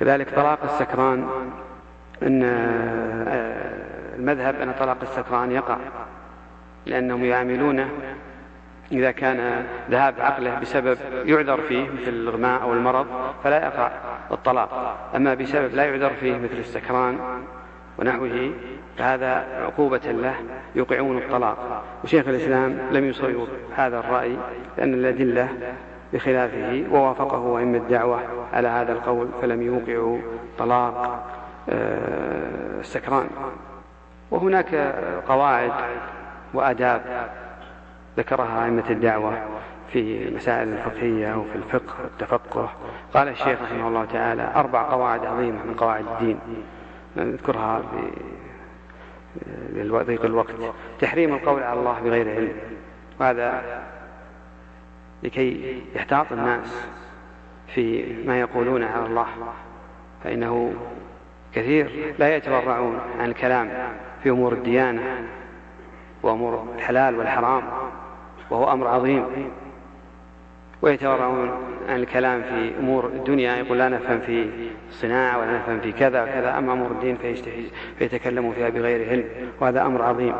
[0.00, 1.28] كذلك طلاق السكران.
[2.22, 3.82] أن آه،
[4.16, 5.76] المذهب أن طلاق السكران يقع
[6.86, 7.88] لأنهم يعاملونه
[8.92, 13.06] إذا كان ذهاب عقله بسبب يعذر فيه مثل الإغماء أو المرض
[13.44, 13.90] فلا يقع
[14.30, 14.96] الطلاق.
[15.16, 17.18] أما بسبب لا يعذر فيه مثل السكران
[17.98, 18.52] ونحوه
[18.98, 20.34] فهذا عقوبة له
[20.74, 21.82] يوقعون الطلاق.
[22.04, 24.36] وشيخ الإسلام لم يصوب هذا الرأي
[24.78, 25.48] لأن الأدلة
[26.12, 28.20] بخلافه ووافقه أئمة الدعوة
[28.52, 30.18] على هذا القول فلم يوقعوا
[30.58, 31.24] طلاق
[31.68, 33.26] آه، السكران.
[34.30, 34.94] وهناك
[35.28, 35.72] قواعد
[36.54, 37.02] وآداب
[38.16, 39.38] ذكرها أئمة الدعوة
[39.92, 42.70] في المسائل الفقهية وفي الفقه والتفقه.
[43.14, 46.38] قال الشيخ رحمه الله تعالى أربع قواعد عظيمة من قواعد الدين.
[47.16, 47.82] نذكرها
[49.72, 50.54] لضيق الوقت.
[51.00, 52.52] تحريم القول على الله بغير علم.
[53.20, 53.62] وهذا
[55.22, 56.86] لكي يحتاط الناس
[57.66, 59.26] في ما يقولون على الله.
[60.24, 60.74] فإنه
[61.54, 63.70] كثير لا يتورعون عن الكلام
[64.22, 65.28] في أمور الديانة
[66.22, 67.62] وأمور الحلال والحرام.
[68.52, 69.24] وهو أمر عظيم.
[70.82, 71.50] ويتورعون
[71.88, 74.50] عن الكلام في أمور الدنيا يقول لا نفهم في
[74.88, 77.18] الصناعة ولا نفهم في كذا وكذا أما أمور الدين
[77.98, 79.24] فيتكلموا فيها بغير علم
[79.60, 80.34] وهذا أمر عظيم.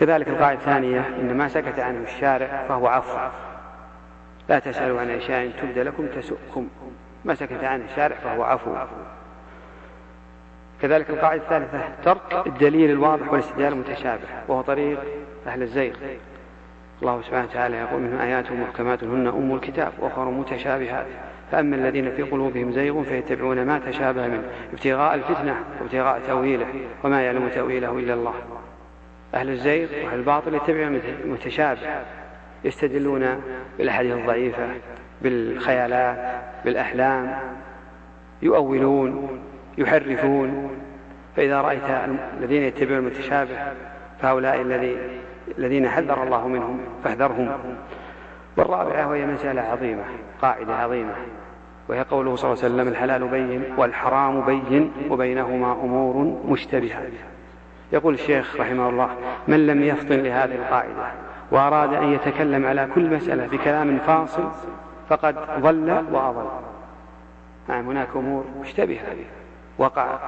[0.00, 3.18] كذلك القاعدة الثانية إن ما سكت عنه الشارع فهو عفو
[4.48, 6.68] لا تسألوا عن أشياء تبد لكم تسؤكم.
[7.24, 8.70] ما سكت عنه الشارع فهو عفو.
[10.82, 14.98] كذلك القاعدة الثالثة ترك الدليل الواضح والاستدلال المتشابه وهو طريق
[15.46, 15.94] أهل الزيغ.
[17.02, 21.06] الله سبحانه وتعالى يقول من آيات محكمات هن أم الكتاب وأخر متشابهات.
[21.52, 24.42] فأما الذين في قلوبهم زيغ فيتبعون ما تشابه منه
[24.72, 26.66] ابتغاء الفتنة وابتغاء تأويله
[27.04, 28.34] وما يعلم تأويله إلا الله.
[29.34, 31.80] أهل الزيغ وأهل الباطل يتبعون المتشابه
[32.64, 33.42] يستدلون
[33.78, 34.68] بالأحاديث الضعيفة
[35.22, 36.34] بالخيالات
[36.64, 37.38] بالأحلام
[38.42, 39.40] يؤولون
[39.78, 40.70] يحرفون.
[41.36, 41.82] فإذا رأيت
[42.38, 43.56] الذين يتبعون المتشابه
[44.20, 45.21] فهؤلاء الذي
[45.58, 47.50] الذين حذر الله منهم فاحذرهم.
[48.56, 50.04] والرابعة وهي مسألة عظيمة
[50.42, 51.14] قاعدة عظيمة.
[51.88, 57.02] وهي قوله صلى الله عليه وسلم الحلال بين والحرام بين وبينهما أمور مشتبهة.
[57.92, 59.08] يقول الشيخ رحمه الله
[59.48, 61.12] من لم يفطن لهذه القاعدة
[61.50, 64.48] وأراد أن يتكلم على كل مسألة بكلام فاصل
[65.08, 66.46] فقد ضل وأضل.
[67.68, 69.16] نعم هناك أمور مشتبهة.
[69.78, 70.18] وقع.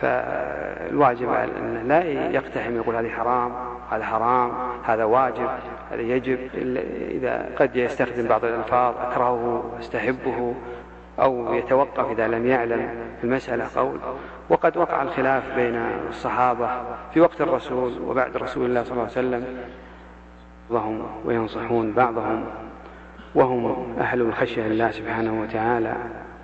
[0.00, 3.52] فالواجب أن لا يقتحم يقول هذه حرام
[3.90, 4.52] هذا حرام
[4.84, 5.48] هذا واجب
[5.90, 6.38] هذا يجب
[7.10, 10.54] إذا قد يستخدم بعض الألفاظ أكرهه استحبه
[11.20, 12.88] أو يتوقف إذا لم يعلم
[13.24, 13.98] المسألة قول.
[14.48, 15.76] وقد وقع الخلاف بين
[16.08, 16.68] الصحابة
[17.14, 19.44] في وقت الرسول وبعد رسول الله صلى الله عليه وسلم.
[20.70, 22.44] وهم وينصحون بعضهم
[23.34, 25.94] وهم أهل الخشية لله سبحانه وتعالى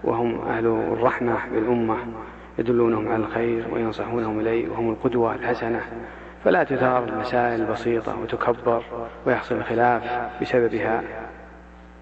[0.04, 1.96] وهم أهل الرحمة بالأمة.
[2.58, 5.80] يدلونهم على الخير وينصحونهم إليه وهم القدوة الحسنة.
[6.44, 8.82] فلا تثار المسائل البسيطة وتكبر
[9.26, 10.02] ويحصل الخلاف
[10.42, 11.02] بسببها.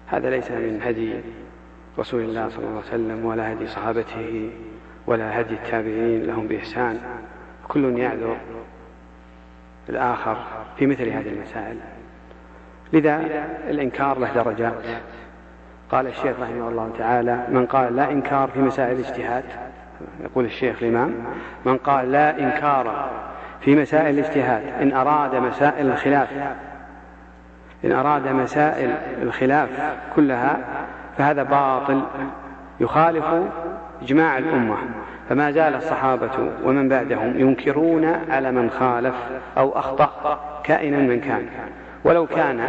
[0.07, 1.13] هذا ليس من هدي
[1.99, 4.51] رسول الله صلى الله عليه وسلم ولا هدي صحابته
[5.07, 6.99] ولا هدي التابعين لهم بإحسان.
[7.67, 8.37] كل يعذر
[9.89, 10.37] الآخر
[10.77, 11.77] في مثل هذه المسائل.
[12.93, 13.21] لذا
[13.69, 14.85] الإنكار له درجات.
[15.91, 19.43] قال الشيخ رحمه الله تعالى من قال لا إنكار في مسائل الاجتهاد
[20.23, 21.13] يقول الشيخ الإمام
[21.65, 23.09] من قال لا إنكار
[23.61, 26.29] في مسائل الاجتهاد إن أراد مسائل الخلاف
[27.85, 28.91] إن أراد مسائل
[29.21, 29.69] الخلاف
[30.15, 30.57] كلها
[31.17, 32.01] فهذا باطل
[32.79, 33.25] يخالف
[34.01, 34.77] إجماع الأمة.
[35.29, 39.15] فما زال الصحابة ومن بعدهم ينكرون على من خالف
[39.57, 41.45] أو أخطأ كائنا من كان.
[42.03, 42.59] ولو كان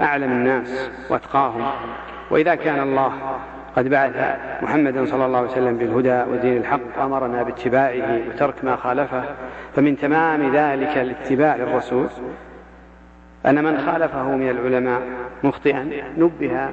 [0.00, 1.66] أعلم الناس وأتقاهم.
[2.30, 3.12] وإذا كان الله
[3.76, 9.24] قد بعث محمدا صلى الله عليه وسلم بالهدى ودين الحق وأمرنا باتباعه وترك ما خالفه
[9.76, 12.06] فمن تمام ذلك الاتباع للرسول
[13.46, 15.02] أن من خالفه من العلماء
[15.42, 16.70] مخطئا نبه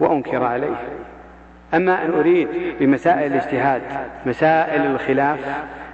[0.00, 0.76] وأنكر عليه.
[1.74, 2.48] أما أن أريد
[2.80, 3.82] بمسائل الاجتهاد
[4.26, 5.38] مسائل الخلاف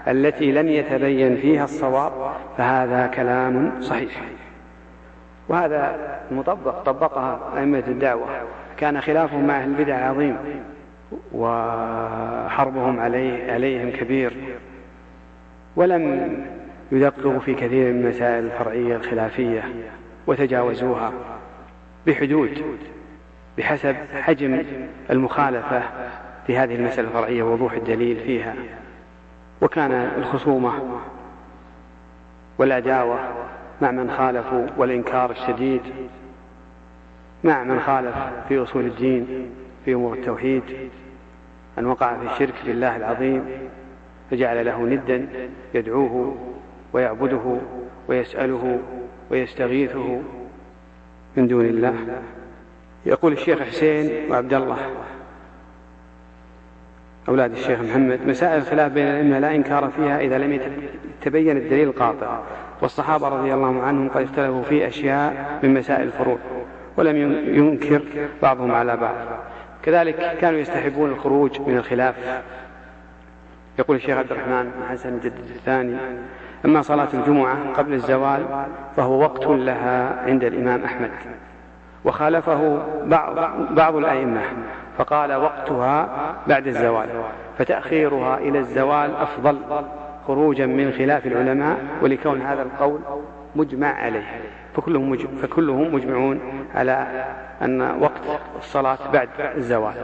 [0.09, 2.13] التي لم يتبين فيها الصواب
[2.59, 4.11] فهذا كلام صحيح.
[5.51, 5.97] وهذا
[6.31, 8.27] مطبق طبقها أئمة الدعوة.
[8.77, 10.37] كان خلافهم مع أهل البدع عظيم
[11.33, 14.37] وحربهم عليه عليهم كبير.
[15.77, 16.37] ولم
[16.93, 19.65] يدققوا في كثير من المسائل الفرعية الخلافية
[20.27, 21.13] وتجاوزوها
[22.07, 22.63] بحدود
[23.59, 24.63] بحسب حجم
[25.11, 25.83] المخالفة
[26.47, 28.55] في هذه المسألة الفرعية ووضوح الدليل فيها.
[29.61, 30.73] وكان الخصومة
[32.59, 33.19] والعداوة
[33.81, 35.81] مع من خالفوا والإنكار الشديد
[37.45, 38.15] مع من خالف
[38.49, 39.51] في أصول الدين
[39.85, 40.63] في أمور التوحيد
[41.79, 43.45] أن وقع في الشرك بالله العظيم
[44.31, 45.29] فجعل له ندا
[45.75, 46.37] يدعوه
[46.93, 47.57] ويعبده
[48.09, 48.79] ويسأله
[49.31, 50.21] ويستغيثه
[51.37, 52.23] من دون الله.
[53.07, 54.79] يقول الشيخ حسين وعبد الله
[57.29, 60.61] أولاد الشيخ محمد مسائل الخلاف بين الأئمة لا إنكار فيها إذا لم
[61.23, 62.41] يتبين الدليل القاطع.
[62.83, 66.39] والصحابة رضي الله عنهم قد اختلفوا في أشياء من مسائل الفروع
[66.97, 67.17] ولم
[67.57, 68.03] ينكر
[68.43, 69.15] بعضهم على بعض.
[69.83, 72.15] كذلك كانوا يستحبون الخروج من الخلاف.
[73.79, 75.97] يقول الشيخ عبد الرحمن حسن الجدد الثاني
[76.65, 78.47] أما صلاة الجمعة قبل الزوال
[78.97, 81.11] فهو وقت لها عند الإمام أحمد.
[82.05, 83.37] وخالفه بعض,
[83.71, 84.41] بعض الأئمة
[84.99, 86.09] فقال وقتها
[86.47, 87.09] بعد الزوال
[87.59, 89.59] فتأخيرها إلى الزوال أفضل.
[90.31, 93.01] خروجا من خلاف العلماء ولكون هذا القول
[93.57, 94.41] مجمع عليه.
[94.77, 96.41] فكلهم, مجمع فكلهم مجمعون
[96.75, 97.25] على
[97.63, 99.95] أن وقت الصلاة بعد الزوال.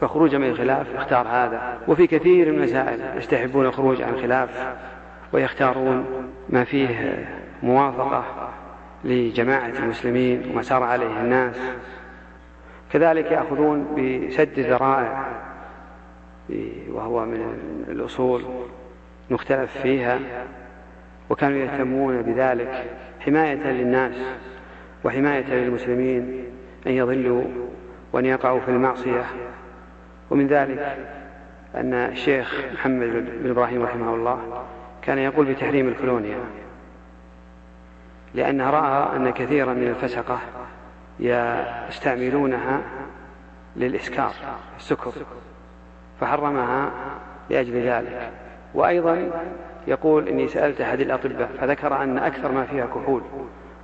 [0.00, 1.78] فخروجا من الخلاف اختار هذا.
[1.88, 4.74] وفي كثير من المسائل يستحبون الخروج عن الخلاف
[5.32, 6.04] ويختارون
[6.48, 7.26] ما فيه
[7.62, 8.24] موافقة
[9.04, 11.56] لجماعة المسلمين وما سار عليه الناس.
[12.92, 15.26] كذلك يأخذون بسد الذرائع.
[16.88, 18.44] وهو من الأصول
[19.30, 20.18] مختلف فيها
[21.30, 22.84] وكانوا يهتمون بذلك
[23.20, 24.14] حماية للناس
[25.04, 26.44] وحماية للمسلمين
[26.86, 27.44] أن يضلوا
[28.12, 29.24] وأن يقعوا في المعصية.
[30.30, 30.96] ومن ذلك
[31.74, 33.06] أن الشيخ محمد
[33.42, 34.64] بن إبراهيم رحمه الله
[35.02, 36.38] كان يقول بتحريم الكولونيا
[38.34, 40.38] لأنه رأى أن كثيرا من الفسقة
[41.20, 42.80] يستعملونها
[43.76, 44.32] للإسكار
[44.76, 45.12] السكر.
[46.22, 46.90] فحرمها
[47.50, 48.30] لأجل ذلك.
[48.74, 49.30] وأيضا
[49.86, 53.22] يقول إني سألت أحد الأطباء فذكر أن أكثر ما فيها كحول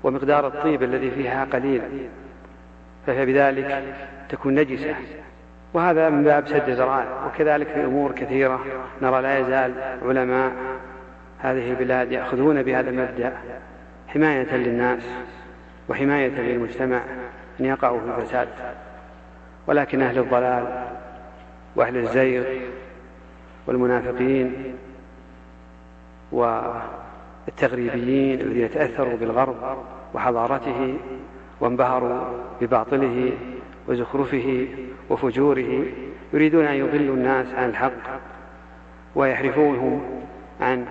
[0.02, 1.82] ومقدار الطيب الذي فيها قليل
[3.06, 3.82] فهي بذلك
[4.28, 4.94] تكون نجسة.
[5.74, 8.60] وهذا من باب سد الذرائع وكذلك في أمور كثيرة
[9.02, 10.52] نرى لا يزال علماء
[11.38, 13.32] هذه البلاد يأخذون بهذا المبدأ
[14.08, 15.02] حماية للناس
[15.88, 17.00] وحماية للمجتمع
[17.60, 18.48] أن يقعوا في الفساد.
[19.66, 20.84] ولكن أهل الضلال
[21.78, 22.44] وأهل الزيغ
[23.66, 24.74] والمنافقين
[26.32, 29.78] والتغريبيين الذين تأثروا بالغرب
[30.14, 30.98] وحضارته
[31.60, 32.20] وانبهروا
[32.60, 33.32] بباطله
[33.88, 34.66] وزخرفه
[35.10, 35.84] وفجوره
[36.32, 38.20] يريدون أن يضلوا الناس عن الحق
[39.14, 40.22] ويحرفونهم
[40.60, 40.86] عن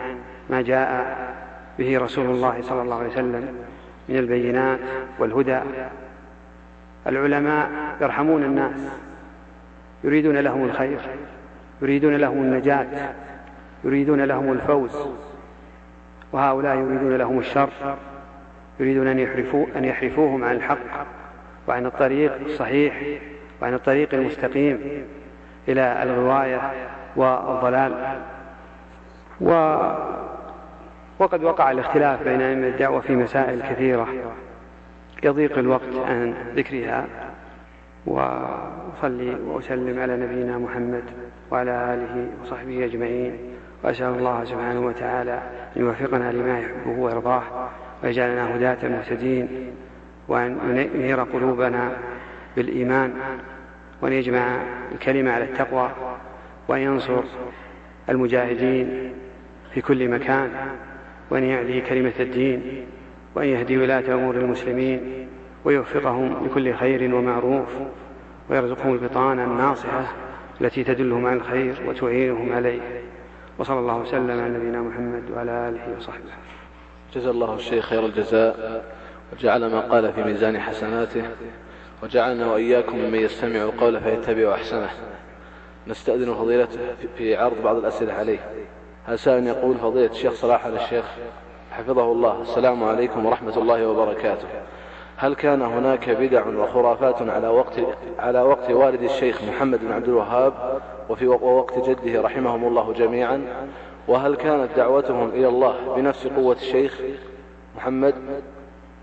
[0.50, 1.18] ما جاء
[1.80, 3.56] به رسول الله صلى الله عليه وسلم
[4.10, 4.80] من البينات
[5.20, 5.60] والهدى.
[7.08, 7.70] العلماء
[8.02, 8.82] يرحمون الناس
[10.08, 11.00] يريدون لهم الخير
[11.82, 12.88] يريدون لهم النجاة
[13.84, 15.08] يريدون لهم الفوز.
[16.32, 17.70] وهؤلاء يريدون لهم الشر
[18.80, 21.06] يريدون أن يحرفوا أن يحرفوهم عن الحق
[21.68, 23.02] وعن الطريق الصحيح
[23.62, 24.80] وعن الطريق المستقيم
[25.68, 26.72] إلى الغواية
[27.16, 28.22] والضلال.
[29.42, 29.52] و
[31.20, 34.08] وقد وقع الاختلاف بين أئمة الدعوة في مسائل كثيرة.
[35.24, 37.06] يضيق الوقت عن ذكرها.
[38.98, 41.04] وأصلي وأسلم على نبينا محمد
[41.52, 43.38] وعلى آله وصحبه أجمعين
[43.84, 45.42] وأسأل الله سبحانه وتعالى
[45.78, 47.44] أن يوفقنا لما يحبه ويرضاه
[48.04, 49.74] ويجعلنا هداة مهتدين
[50.28, 51.92] وأن ينير قلوبنا
[52.56, 53.14] بالإيمان
[54.02, 54.58] وأن يجمع
[54.92, 55.92] الكلمة على التقوى
[56.68, 57.24] وأن ينصر
[58.10, 59.14] المجاهدين
[59.74, 60.50] في كل مكان
[61.30, 62.86] وأن يعلي كلمة الدين
[63.36, 65.28] وأن يهدي ولاة أمور المسلمين
[65.66, 67.70] ويوفقهم لكل خير ومعروف.
[68.50, 70.14] ويرزقهم البطانة الناصحة
[70.62, 72.82] التي تدلهم على الخير وتعينهم عليه.
[73.60, 76.32] وصلى الله وسلم على نبينا محمد وعلى آله وصحبه.
[77.14, 78.84] جزا الله الشيخ خير الجزاء
[79.34, 81.24] وجعل ما قال في ميزان حسناته
[82.04, 84.90] وجعلنا وإياكم ممن يستمع القول فيتبع أحسنه.
[85.88, 86.80] نستأذن فضيلته
[87.18, 88.40] في عرض بعض الأسئلة عليه.
[89.06, 91.06] هذا سائل يقول فضيلة الشيخ صلاح على الشيخ؟
[91.72, 92.42] حفظه الله.
[92.42, 94.48] السلام عليكم ورحمة الله وبركاته.
[95.18, 97.80] هل كان هناك بدع وخرافات على وقت
[98.20, 103.42] على وقت والد الشيخ محمد بن عبد الوهاب وفي وقت جده رحمهم الله جميعا؟
[104.08, 107.02] وهل كانت دعوتهم إلى الله بنفس قوة الشيخ
[107.76, 108.16] محمد؟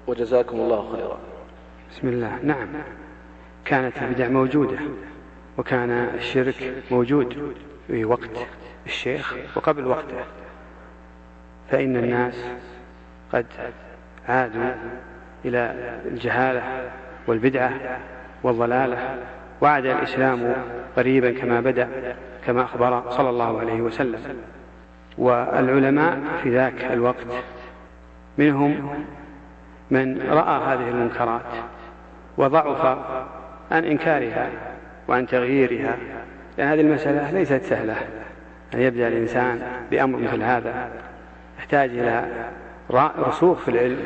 [0.06, 1.18] وجزاكم الله خيرا.
[1.90, 2.38] بسم الله.
[2.42, 2.68] نعم.
[3.64, 4.78] كانت البدع موجودة
[5.58, 7.54] وكان الشرك موجود
[7.86, 8.46] في وقت
[8.86, 10.24] الشيخ وقبل وقته.
[11.70, 12.44] فإن الناس
[13.32, 13.46] قد
[14.28, 14.74] عادوا
[15.44, 15.74] إلى
[16.04, 16.62] الجهالة
[17.26, 17.72] والبدعة
[18.42, 19.16] والضلالة
[19.60, 20.54] وعاد الإسلام
[20.96, 21.88] قريبا كما بدأ
[22.46, 24.20] كما أخبر صلى الله عليه وسلم.
[25.18, 27.26] والعلماء في ذاك الوقت
[28.38, 29.04] منهم
[29.90, 31.42] من رأى هذه المنكرات
[32.36, 32.98] وضعف
[33.70, 34.48] عن إنكارها
[35.08, 35.96] وعن تغييرها
[36.58, 37.96] لأن هذه المسألة ليست سهلة.
[38.74, 40.88] أن يبدأ الإنسان بأمر مثل هذا
[41.58, 42.24] يحتاج إلى
[43.18, 43.98] رسوخ في العلم.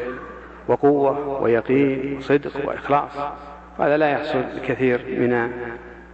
[0.69, 3.13] وقوة ويقين وصدق وإخلاص.
[3.79, 5.53] وهذا لا يحصل كثير من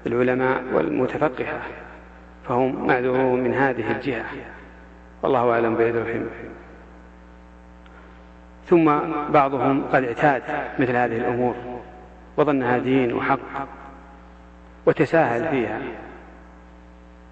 [0.07, 1.61] العلماء والمتفقهة
[2.49, 4.25] فهم معذورون من هذه الجهة.
[5.23, 6.27] والله أعلم بيدرهم
[8.67, 8.99] ثم
[9.33, 10.43] بعضهم قد اعتاد
[10.79, 11.55] مثل هذه الأمور
[12.37, 13.39] وظنها دين وحق
[14.87, 15.81] وتساهل فيها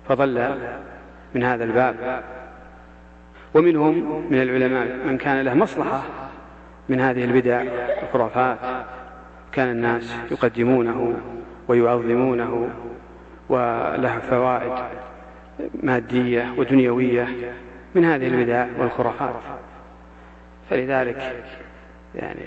[0.09, 0.55] فضل
[1.35, 2.23] من هذا الباب.
[3.55, 6.03] ومنهم من العلماء من كان له مصلحة
[6.93, 7.62] من هذه البدع
[8.03, 8.59] والخرافات
[9.53, 11.14] كان الناس يقدمونه
[11.68, 12.68] ويعظمونه
[13.49, 14.72] وله فوائد
[15.82, 17.28] مادية ودنيوية
[17.95, 19.34] من هذه البدع والخرافات.
[20.70, 21.45] فلذلك
[22.14, 22.40] يعني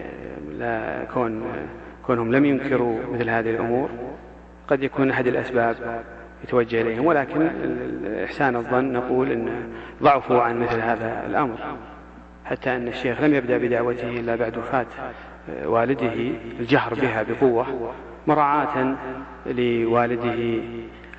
[0.59, 1.43] لا كون
[2.07, 3.89] كونهم لم ينكروا مثل هذه الأمور
[4.67, 6.03] قد يكون أحد الأسباب
[6.43, 7.49] يتوجه إليهم ولكن
[8.23, 9.49] إحسان الظن نقول إن
[10.03, 11.57] ضعفوا عن مثل هذا الأمر.
[12.45, 14.85] حتى أن الشيخ لم يبدأ بدعوته إلا بعد وفاة
[15.65, 16.13] والده
[16.59, 17.93] الجهر بها بقوة
[18.27, 18.95] مراعاة
[19.45, 20.63] لوالده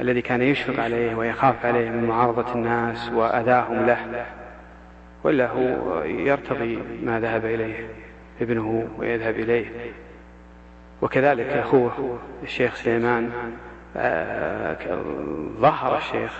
[0.00, 4.26] الذي كان يشفق عليه ويخاف عليه من معارضة الناس وأذاهم له.
[5.24, 7.86] ولا هو يرتضي ما ذهب إليه
[8.40, 9.66] ابنه ويذهب إليه.
[11.02, 13.30] وكذلك أخوه الشيخ سليمان
[13.96, 14.76] آه،
[15.60, 16.32] ظهر الشيخ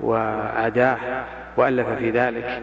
[0.00, 1.24] وعداه
[1.56, 2.62] وألف في ذلك.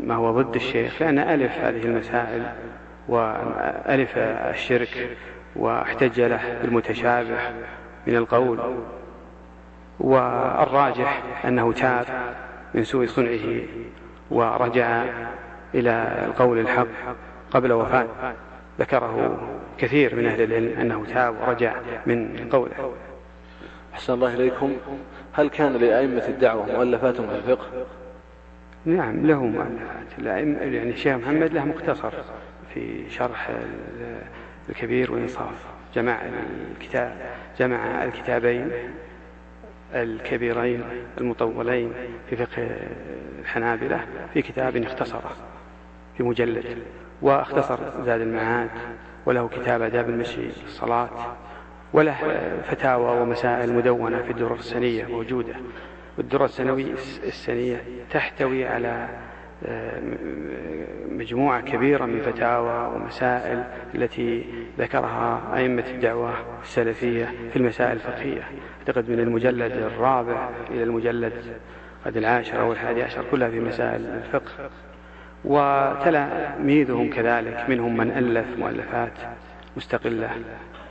[0.00, 2.42] ما هو ضد الشيخ لأن ألف هذه المسائل
[3.08, 5.16] وألف الشرك
[5.56, 7.38] واحتج له بالمتشابه
[8.06, 8.58] من القول.
[10.00, 12.06] والراجح أنه تاب
[12.74, 13.62] من سوء صنعه
[14.30, 15.04] ورجع
[15.74, 16.86] إلى القول الحق
[17.50, 18.06] قبل وفاة.
[18.80, 19.38] ذكره
[19.78, 21.74] كثير من أهل العلم أنه تاب ورجع
[22.06, 22.92] من قوله.
[23.94, 24.76] أحسن الله إليكم.
[25.32, 27.66] هل كان لأئمة الدعوة مؤلفات في الفقه؟
[28.84, 30.18] نعم له مؤلفات
[30.74, 32.12] يعني الشيخ محمد له مختصر
[32.74, 33.50] في شرح
[34.68, 35.66] الكبير والإنصاف.
[35.94, 36.18] جمع
[36.72, 37.16] الكتاب
[37.58, 38.70] جمع الكتابين
[39.94, 40.82] الكبيرين
[41.18, 41.92] المطولين
[42.30, 42.68] في فقه
[43.40, 44.00] الحنابلة
[44.34, 45.30] في كتاب اختصره
[46.16, 46.78] في مجلد
[47.22, 48.70] واختصر زاد المعاد
[49.26, 51.10] وله كتاب آداب المشي الصلاة
[51.92, 52.16] وله
[52.64, 55.54] فتاوى ومسائل مدونة في الدرر السنية موجودة.
[56.18, 56.92] والدرة السنوية
[57.24, 59.08] السنية تحتوي على
[59.66, 60.02] آه،
[61.10, 64.44] مجموعة كبيرة من فتاوى ومسائل التي
[64.78, 68.42] ذكرها أئمة الدعوة السلفية في المسائل الفقهية.
[68.78, 71.32] أعتقد من المجلد الرابع إلى المجلد
[72.06, 74.70] قد العاشر أو الحادي عشر كلها في مسائل الفقه.
[75.44, 79.12] وتلاميذهم كذلك منهم من ألف مؤلفات
[79.76, 80.30] مستقلة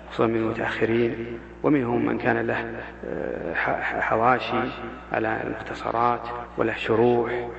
[0.10, 1.40] خصوصا من المتأخرين.
[1.64, 2.74] ومنهم من كان له
[3.06, 3.54] آه،
[4.00, 4.62] حواشي
[5.12, 6.22] على المختصرات
[6.58, 7.50] وله شروح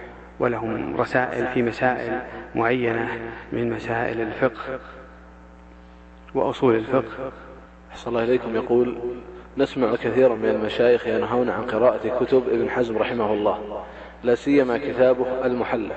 [0.40, 2.20] ولهم رسائل في مسائل
[2.54, 3.08] معينة
[3.52, 4.78] من مسائل الفقه
[6.34, 7.32] وأصول الفقه.
[7.92, 8.54] أحسن الله إليكم.
[8.54, 8.98] يقول
[9.58, 13.84] نسمع كثيرا من المشايخ ينهون عن قراءة كتب ابن حزم رحمه الله
[14.24, 15.94] لا سيما كتابه المحلى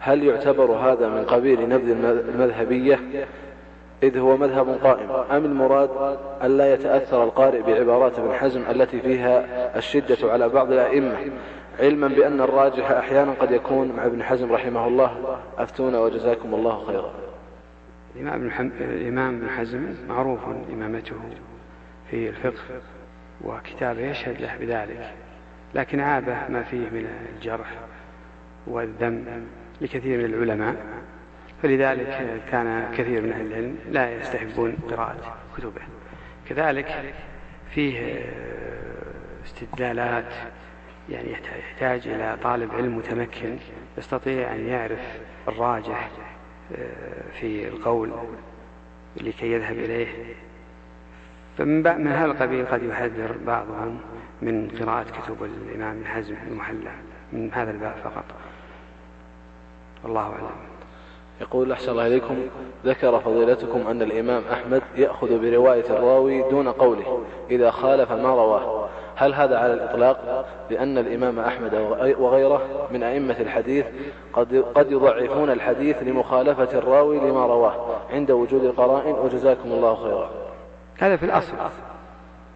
[0.00, 1.90] هل يعتبر هذا من قبيل نبذ
[2.34, 3.00] المذهبية؟
[4.02, 5.10] إذ هو مذهب قائم.
[5.10, 9.44] أم المراد أن لا يتأثر القارئ بعبارات ابن حزم التي فيها
[9.78, 11.16] الشدة على بعض الأئمة
[11.80, 15.38] علما بأن الراجح أحيانا قد يكون مع ابن حزم رحمه الله.
[15.58, 17.10] أفتونا وجزاكم الله خيرا.
[18.80, 20.40] الإمام ابن حزم معروف
[20.72, 21.16] إمامته
[22.10, 22.62] في الفقه
[23.44, 25.10] وكتابه يشهد له بذلك
[25.74, 27.06] لكن عابه ما فيه من
[27.36, 27.70] الجرح
[28.66, 29.46] والذم
[29.80, 30.76] لكثير من العلماء.
[31.62, 35.82] فلذلك كان كثير من أهل العلم لا يستحبون قراءة كتبه.
[36.48, 37.14] كذلك
[37.70, 38.24] فيه
[39.44, 40.32] استدلالات
[41.08, 43.56] يعني يحتاج إلى طالب علم متمكن
[43.98, 46.10] يستطيع أن يعرف الراجح
[46.76, 48.12] آه، في القول
[49.16, 50.34] لكي يذهب إليه.
[51.58, 54.00] فمن من هذا القبيل قد يحذر بعضهم
[54.42, 56.92] من قراءة كتب الإمام حزم المحلى
[57.32, 58.24] من هذا الباب فقط.
[60.04, 60.71] والله أعلم.
[61.42, 62.36] يقول أحسن الله إليكم
[62.84, 68.88] ذكر فضيلتكم أن الإمام أحمد يأخذ برواية الراوي دون قوله إذا خالف ما رواه.
[69.16, 71.74] هل هذا على الإطلاق؟ لأن الإمام أحمد
[72.18, 73.86] وغيره من أئمة الحديث
[74.32, 77.96] قد, قد يضعفون الحديث لمخالفة الراوي لما رواه.
[78.10, 80.30] عند وجود القرائن وجزاكم الله خيرا.
[80.98, 81.52] هذا في الأصل.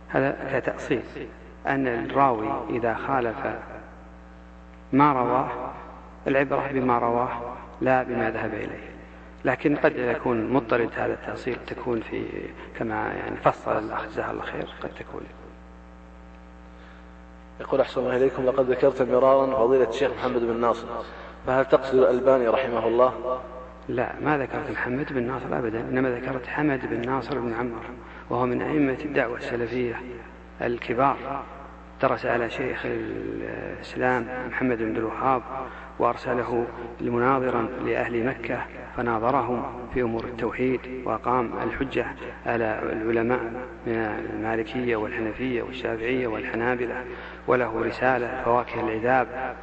[0.08, 1.02] هذا كتأصيل
[1.66, 3.36] أن الراوي إذا خالف
[4.92, 5.48] ما رواه
[6.26, 7.28] العبرة بما رواه
[7.80, 8.96] لا بما ذهب إليه.
[9.44, 12.24] لكن قد يكون مضطرد هذا التأصيل تكون في
[12.78, 15.22] كما يعني فصل الأخ جزاه الله خير قد تكون.
[17.60, 20.86] يقول أحسن الله إليكم لقد ذكرت مرارا فضيلة الشيخ محمد بن ناصر.
[21.46, 23.40] فهل تقصد الألباني رحمه الله؟
[23.88, 27.82] لا ما ذكرت محمد بن ناصر أبدا إنما ذكرت حمد بن ناصر بن عمر
[28.30, 30.00] وهو من أئمة الدعوة السلفية
[30.62, 31.16] الكبار.
[32.02, 35.42] درس على شيخ الإسلام محمد بن الوهاب
[35.98, 36.66] وأرسله
[37.00, 38.58] مناظرا لأهل مكة
[38.96, 39.62] فناظرهم
[39.94, 42.06] في أمور التوحيد وأقام الحجة
[42.46, 43.40] على العلماء
[43.86, 43.94] من
[44.34, 47.04] المالكية والحنفية والشافعية والحنابلة
[47.46, 49.54] وله رسالة فواكه العذاب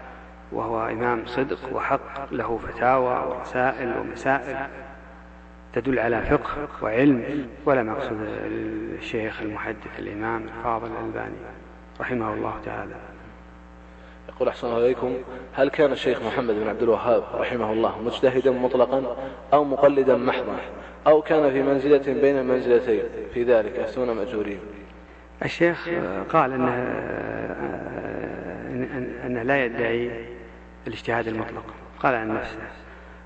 [0.52, 4.58] وهو إمام صدق وحق له فتاوى ورسائل ومسائل
[5.74, 7.48] تدل على فقه وعلم.
[7.66, 8.18] ولا مقصود
[9.00, 11.36] الشيخ المحدث الإمام الفاضل الألباني.
[11.99, 12.95] رحمه الله تعالى.
[14.30, 15.18] يقول أحسن الله إليكم
[15.53, 19.18] هل كان الشيخ محمد بن عبد الوهاب رحمه الله مجتهدا مطلقا
[19.53, 20.57] أو مقلدا محضا؟
[21.07, 23.03] أو كان في منزلة بين المنزلتين
[23.34, 24.60] في ذلك أفتون مأجورين؟
[25.45, 25.90] الشيخ
[26.30, 26.74] قال أنه,
[29.26, 30.26] أنه لا يدعي
[30.88, 31.64] الاجتهاد المطلق.
[31.99, 32.57] قال عن نفسه.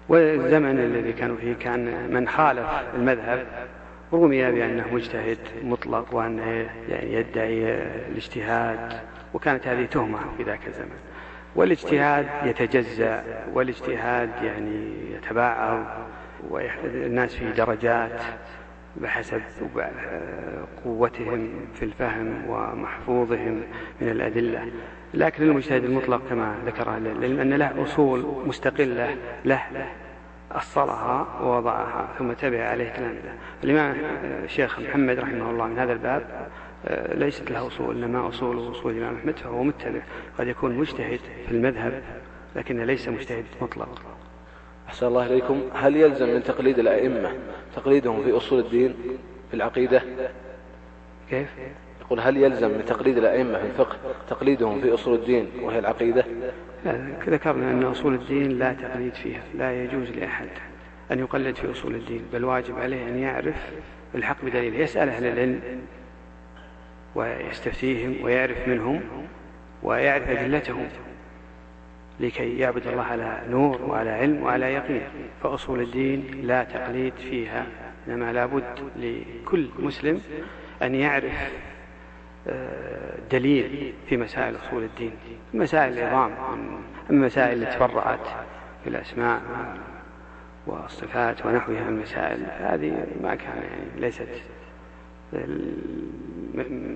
[0.09, 3.45] والزمن الذي كانوا فيه كان من خالف المذهب
[4.13, 7.63] رمي بأنه مجتهد مطلق وأنه يعني يدعي
[8.11, 8.99] الاجتهاد
[9.33, 10.97] وكانت هذه تهمة في ذاك الزمن.
[11.55, 13.23] والاجتهاد يتجزأ
[13.53, 15.85] والاجتهاد يعني يتباعد
[16.49, 18.21] والناس في درجات
[18.95, 19.41] بحسب
[20.85, 23.61] قوتهم في الفهم ومحفوظهم
[24.01, 24.71] من الأدلة.
[25.13, 29.15] لكن المجتهد المطلق كما ذكر العلم أن له أصول مستقلة
[29.45, 29.61] له.
[30.51, 33.15] أصلها ووضعها ثم تبع عليه كلام
[33.63, 33.95] الإمام
[34.43, 36.47] الشيخ محمد رحمه الله من هذا الباب
[36.85, 40.01] آه، ليست له أصول إنما أصول أصول الإمام أحمد فهو متبع.
[40.39, 42.03] قد يكون مجتهد في المذهب
[42.55, 44.01] لكنه ليس مجتهد مطلق.
[44.87, 45.61] أحسن الله إليكم.
[45.73, 47.33] هل يلزم من تقليد الأئمة
[47.75, 48.95] تقليدهم في أصول الدين
[49.49, 50.01] في العقيدة؟
[51.29, 51.49] كيف؟
[52.07, 53.97] يقول هل يلزم من تقليد الأئمة في الفقه
[54.29, 56.25] تقليدهم في أصول الدين وهي العقيدة؟
[57.27, 60.47] ذكرنا أن أصول الدين لا تقليد فيها لا يجوز لأحد
[61.11, 63.71] أن يقلد في أصول الدين بل واجب عليه أن يعرف
[64.15, 65.61] الحق بدليل يسأل أهل العلم
[67.15, 69.01] ويستفتيهم ويعرف منهم
[69.83, 70.87] ويعرف أدلتهم
[72.19, 75.01] لكي يعبد الله على نور وعلى علم وعلى يقين.
[75.43, 77.65] فأصول الدين لا تقليد فيها
[78.07, 78.63] إنما لابد
[78.95, 80.21] لكل مسلم
[80.81, 81.51] أن يعرف
[83.31, 85.11] دليل في مسائل أصول الدين
[85.53, 86.31] مسائل العظام
[87.09, 88.27] المسائل التي تفرعت
[88.83, 89.41] في الأسماء
[90.67, 94.27] والصفات ونحوها من المسائل هذه ما كان يعني ليست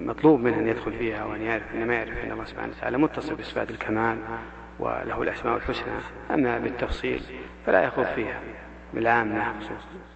[0.06, 3.70] مطلوب منه أن يدخل فيها وأن يعرف إنما يعرف أن الله سبحانه وتعالى متصف بصفات
[3.70, 4.18] الكمال
[4.80, 5.94] وله الأسماء الحسنى
[6.32, 7.22] أما بالتفصيل
[7.66, 8.40] فلا يخوض فيها
[8.94, 10.11] بالعامة خصوصا.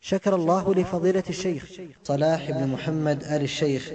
[0.00, 1.70] شكر الله لفضيلة الشيخ
[2.04, 3.92] صلاح بن محمد آل الشيخ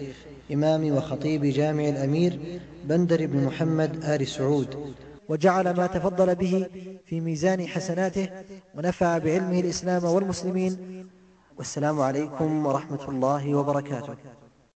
[0.53, 4.93] إمام وخطيب جامع الأمير بندر بن محمد آل سعود.
[5.29, 6.67] وجعل ما تفضل به
[7.05, 8.29] في ميزان حسناته
[8.75, 10.77] ونفع بعلمه الإسلام والمسلمين.
[11.57, 14.15] والسلام عليكم ورحمة الله وبركاته.